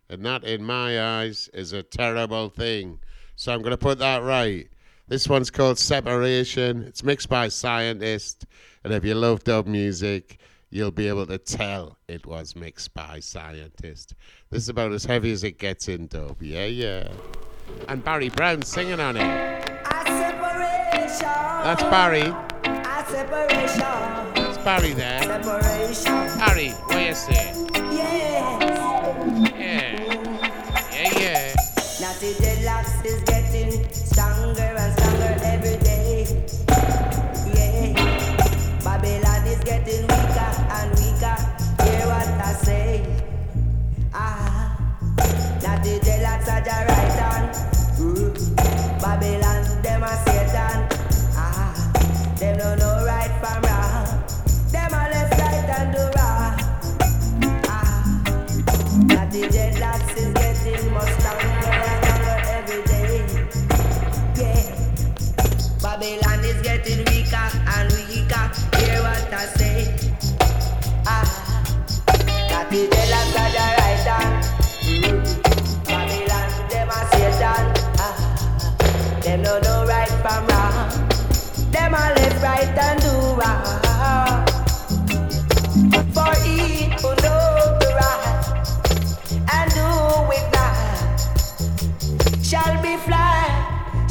[0.09, 2.99] and that, in my eyes, is a terrible thing.
[3.37, 4.69] So I'm gonna put that right.
[5.07, 6.83] This one's called Separation.
[6.83, 8.47] It's mixed by Scientist,
[8.83, 10.41] and if you love dub music,
[10.71, 14.17] you'll be able to tell it was mixed by Scientist.
[14.51, 16.43] This is about as heavy as it gets in dub.
[16.43, 17.07] Yeah, yeah.
[17.89, 19.55] And Barry Brown singing on it.
[21.65, 22.33] That's Barry.
[22.63, 25.21] That's Barry there.
[26.39, 27.53] Barry, what you say?
[27.93, 28.59] Yeah.
[30.93, 31.55] Yeah, yeah.
[32.01, 36.27] Natty Deluxe is getting stronger and stronger every day.
[37.55, 37.95] Yeah.
[38.85, 40.24] Babylon is getting weaker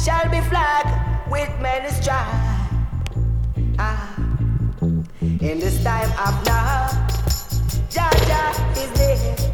[0.04, 0.84] shall be flag
[1.30, 2.28] with many stripes.
[3.78, 4.14] Ah,
[5.22, 6.88] in this time of now,
[7.88, 9.53] Jaja is there.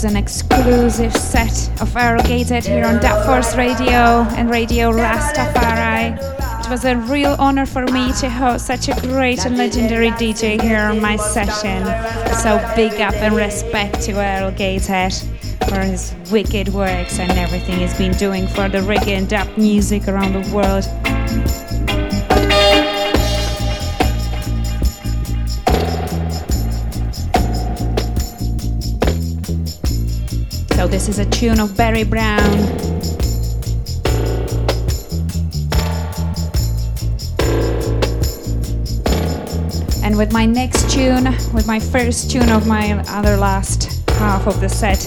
[0.00, 6.16] Was an exclusive set of Earl Gateshead here on Dub Force Radio and Radio Rastafari.
[6.64, 10.58] It was a real honor for me to host such a great and legendary DJ
[10.58, 11.84] here on my session.
[12.36, 15.12] So big up and respect to Earl Gateshead
[15.68, 20.08] for his wicked works and everything he's been doing for the reggae and dub music
[20.08, 21.69] around the world.
[30.80, 32.40] So this is a tune of Barry Brown.
[40.02, 44.58] And with my next tune, with my first tune of my other last half of
[44.62, 45.06] the set,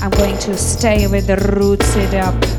[0.00, 2.57] I'm going to stay with the roots it up.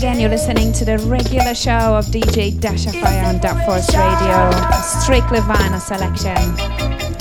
[0.00, 4.50] Again, you're listening to the regular show of DJ Dasha Fyah on Dub Force Radio,
[4.80, 6.38] strictly vinyl selection.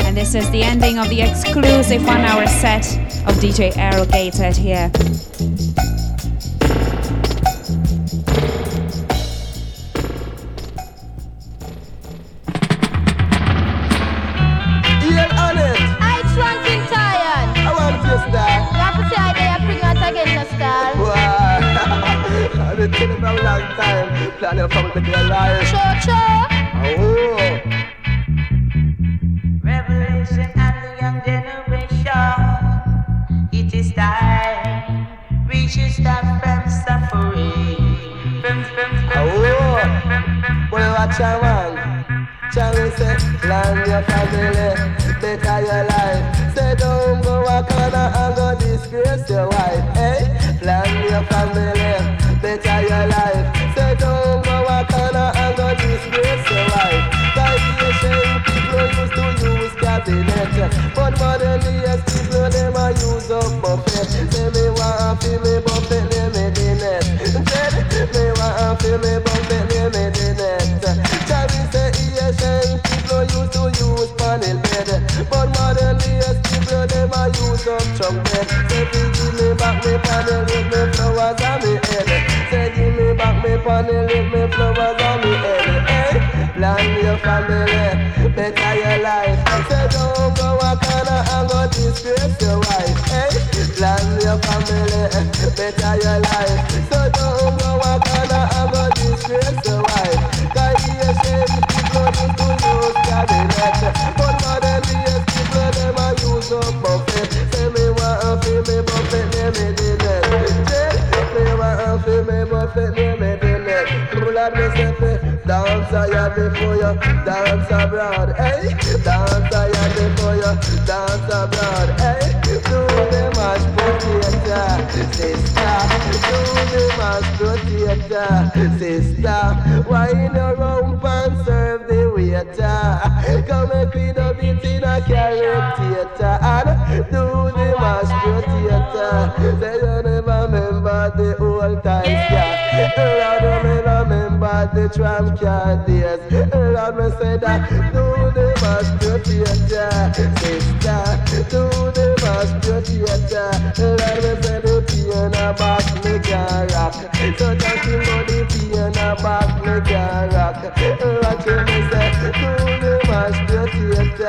[0.06, 2.86] And this is the ending of the exclusive one hour set
[3.28, 4.90] of DJ Earl Gateshead here.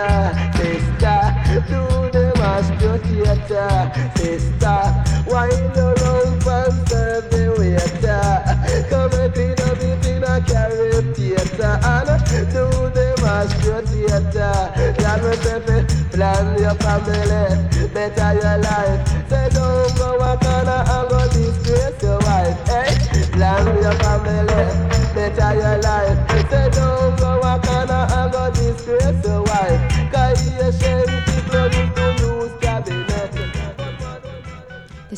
[0.01, 1.21] theater, sister.
[1.69, 4.81] Do the master theater, sister.
[5.27, 8.25] Why no long pants serve the waiter?
[8.89, 11.79] Come and clean up it in a carrot theater.
[11.83, 12.09] And
[12.53, 12.67] do
[12.97, 14.53] the master theater.
[16.13, 19.20] Plan your family, better your life.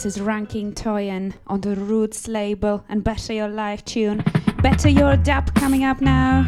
[0.02, 4.24] This is Ranking Toyan on the Roots label and Better Your Life tune.
[4.60, 6.40] Better Your Dub coming up now.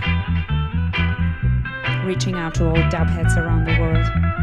[2.04, 4.33] Reaching out to all dub heads around the world.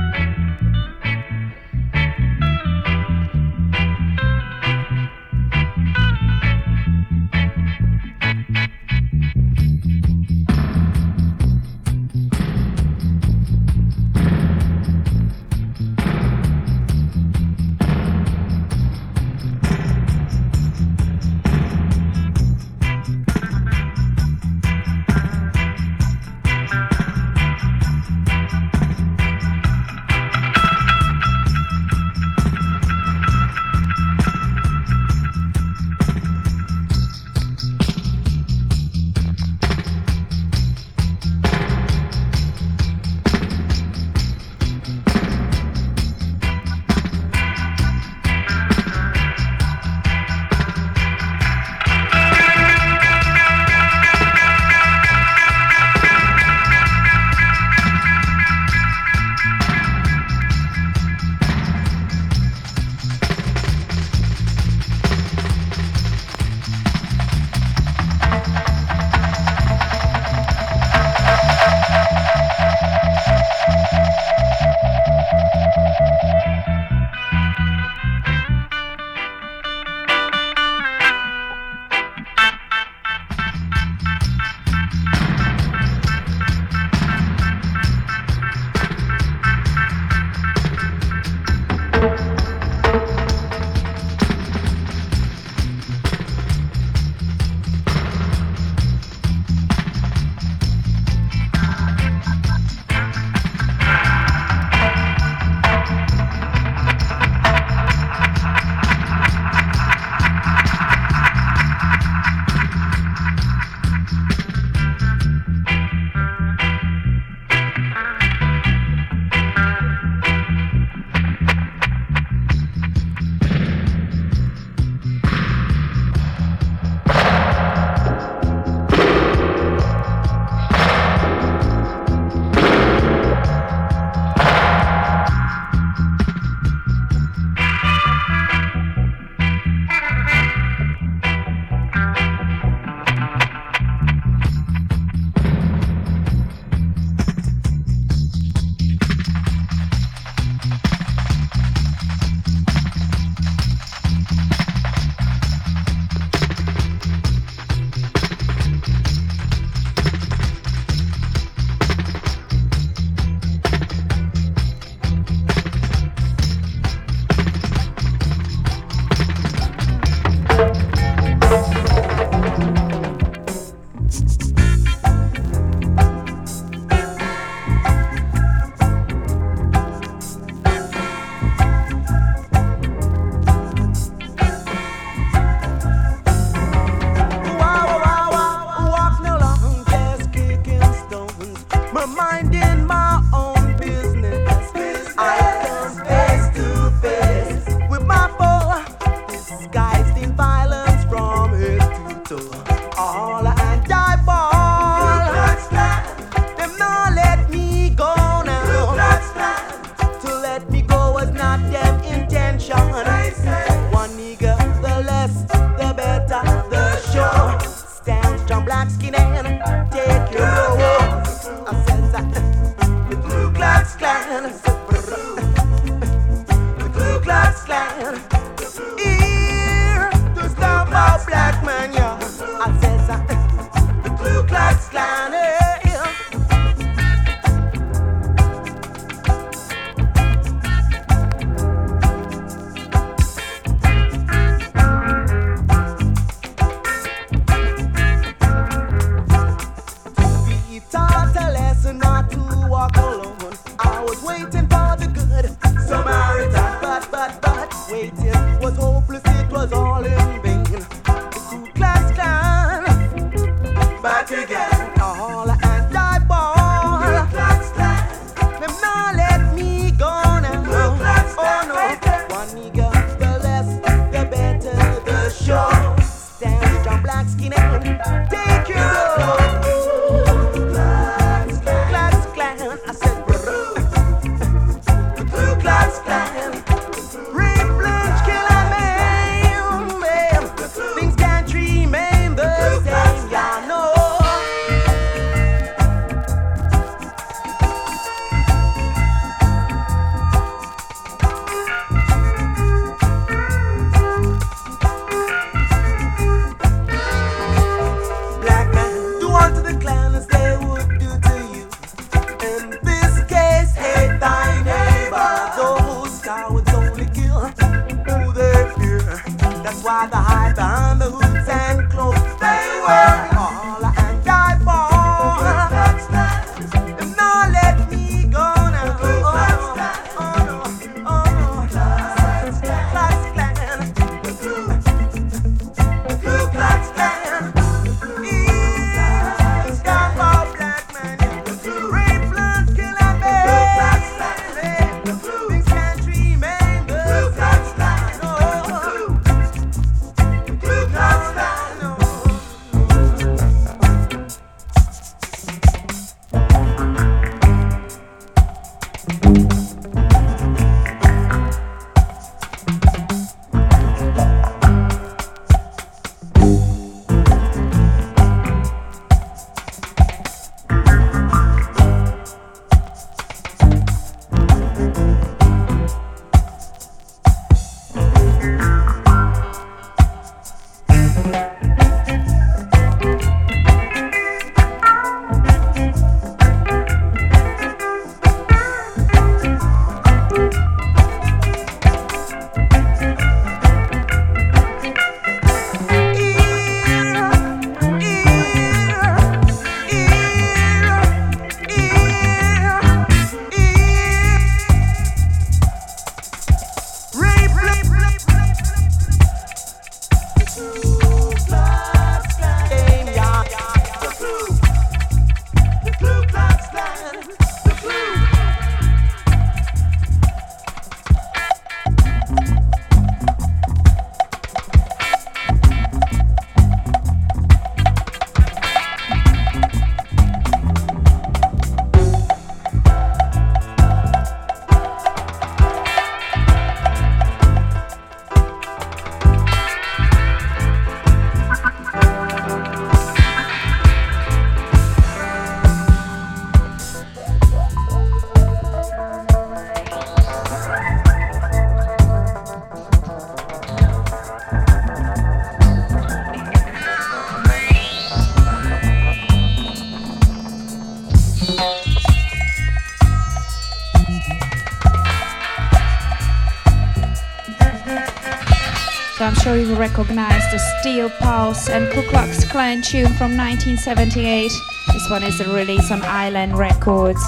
[469.81, 474.51] recognize the Steel Pulse and Ku Klux Klan tune from 1978.
[474.93, 477.19] This one is a release on Island Records.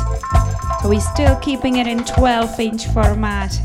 [0.80, 3.60] So we're still keeping it in 12 inch format.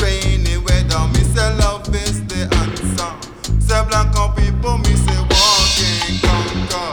[0.00, 1.04] rainy weather.
[1.12, 3.12] Me say love is the answer.
[3.60, 3.80] Say
[4.36, 6.88] people, me say walking conquer.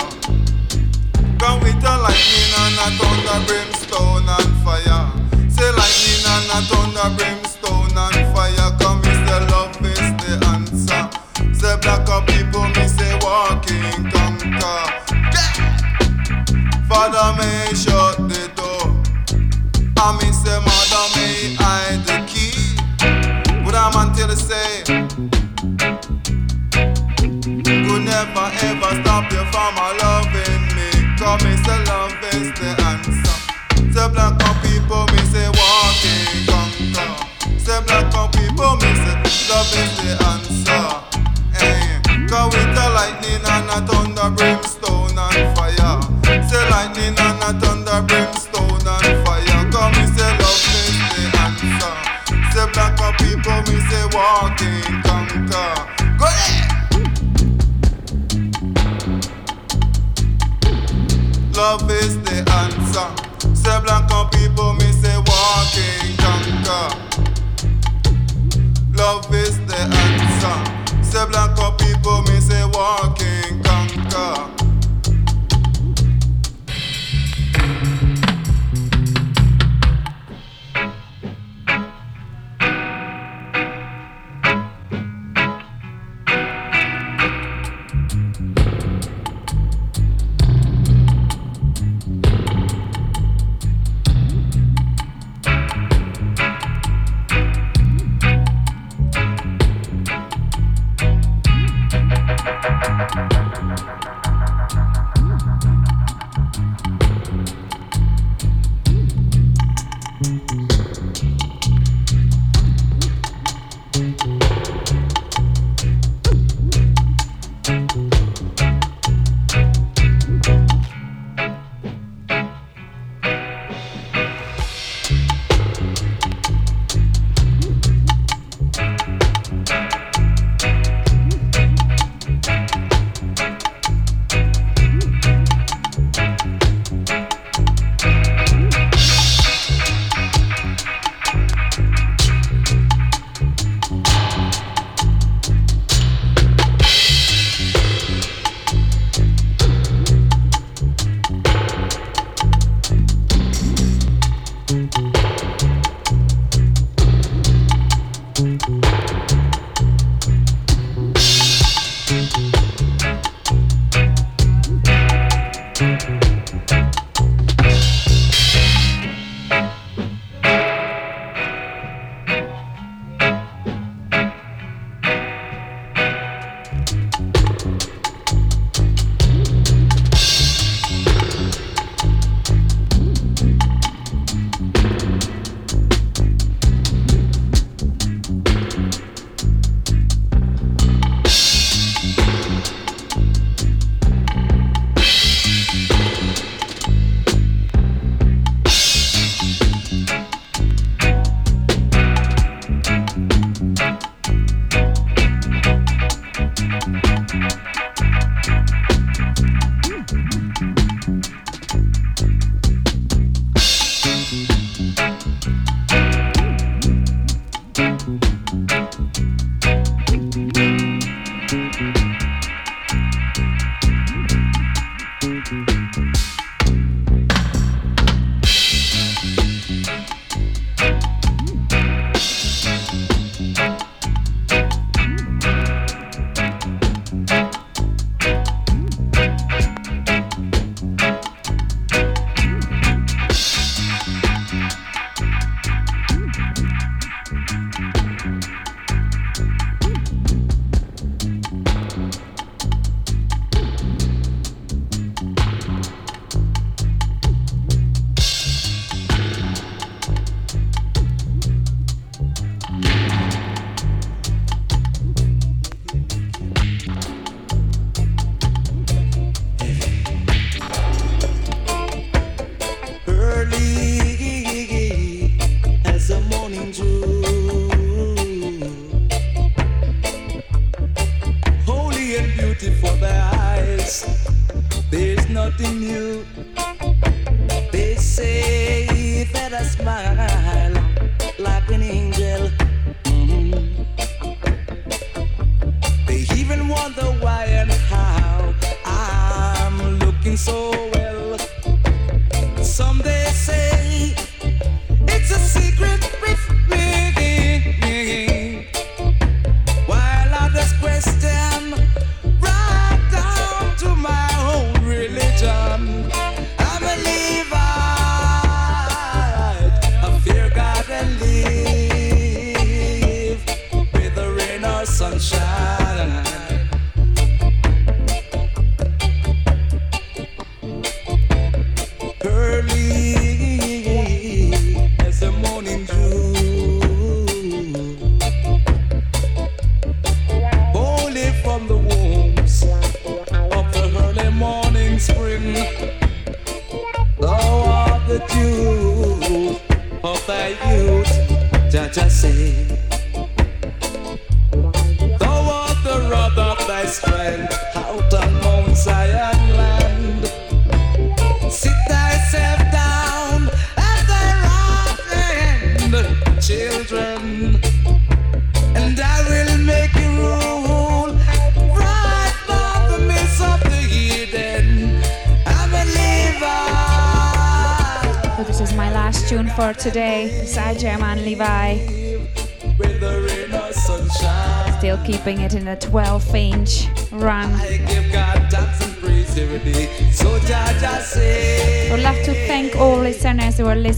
[1.64, 5.08] With lightning and a thunder, brimstone and fire.
[5.50, 7.39] Say lightning and a thunder, brim.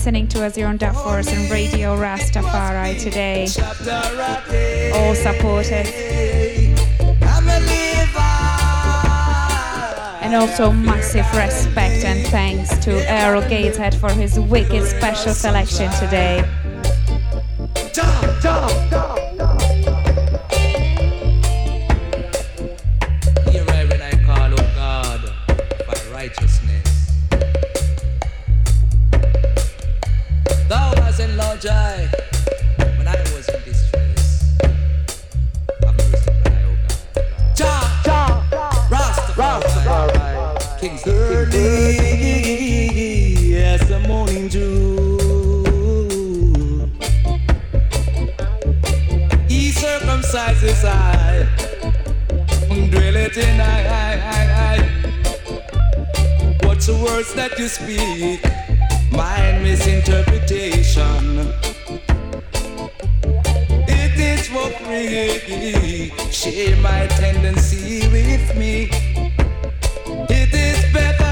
[0.01, 3.43] listening to us here on Dub Force and Radio Rastafari today.
[4.95, 5.85] All supported.
[10.23, 16.43] And also massive respect and thanks to Earl Gateshead for his wicked special selection today.
[58.01, 58.51] it.
[59.71, 61.39] Misinterpretation.
[63.87, 68.89] It is what really share my tendency with me.
[70.29, 71.30] It is better.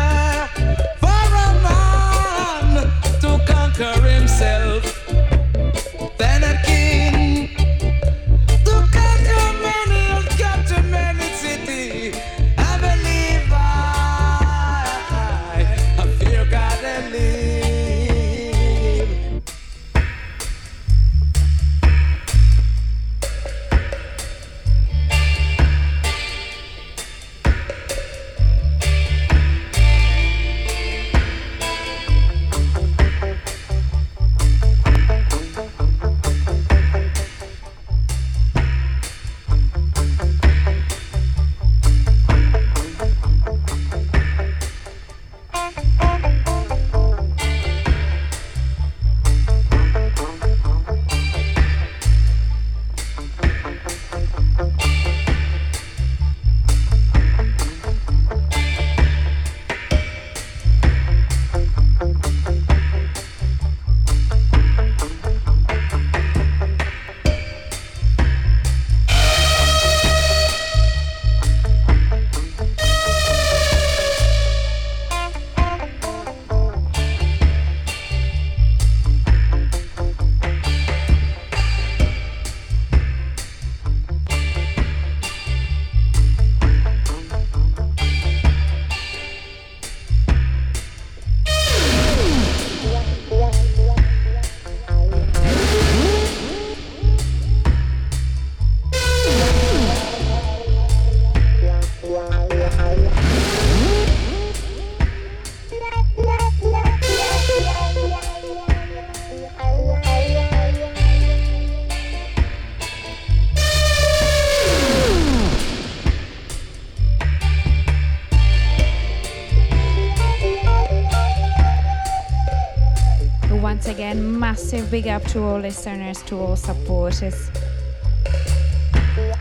[124.71, 127.49] Massive big up to all listeners, to all supporters.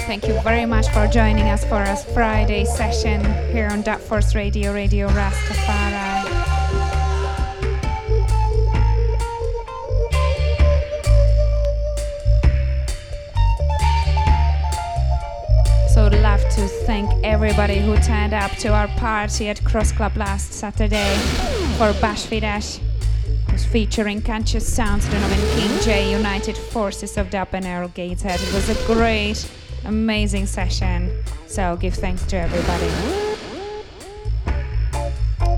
[0.06, 3.22] Thank you very much for joining us for our Friday session
[3.52, 6.24] here on Dub Force Radio, Radio Rastafari.
[15.92, 20.54] So love to thank everybody who turned up to our party at Cross Club last
[20.54, 21.14] Saturday
[21.76, 22.80] for Bash Fidash
[23.68, 28.40] featuring Conscious Sounds, Donovan Kingjay, United Forces of Dub and Earl Gateshead.
[28.40, 29.46] It was a great,
[29.84, 31.22] amazing session.
[31.46, 32.88] So give thanks to everybody.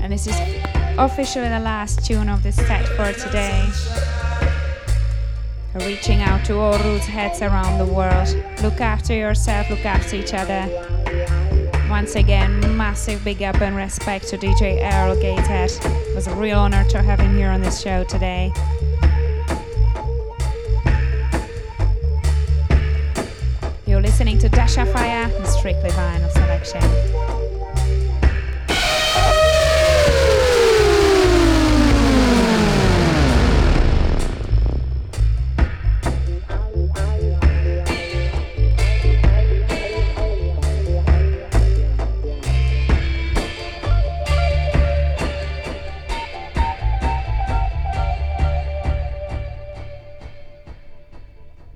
[0.03, 0.35] And this is
[0.97, 3.69] officially the last tune of this set for today.
[5.85, 8.27] Reaching out to all roots heads around the world.
[8.61, 11.00] Look after yourself, look after each other.
[11.91, 15.69] Once again, massive big up and respect to DJ Earl Gateshead.
[16.07, 18.53] It was a real honor to have him here on this show today.
[23.85, 27.30] You're listening to Dasha Fyah, Strictly Vinyl Selection.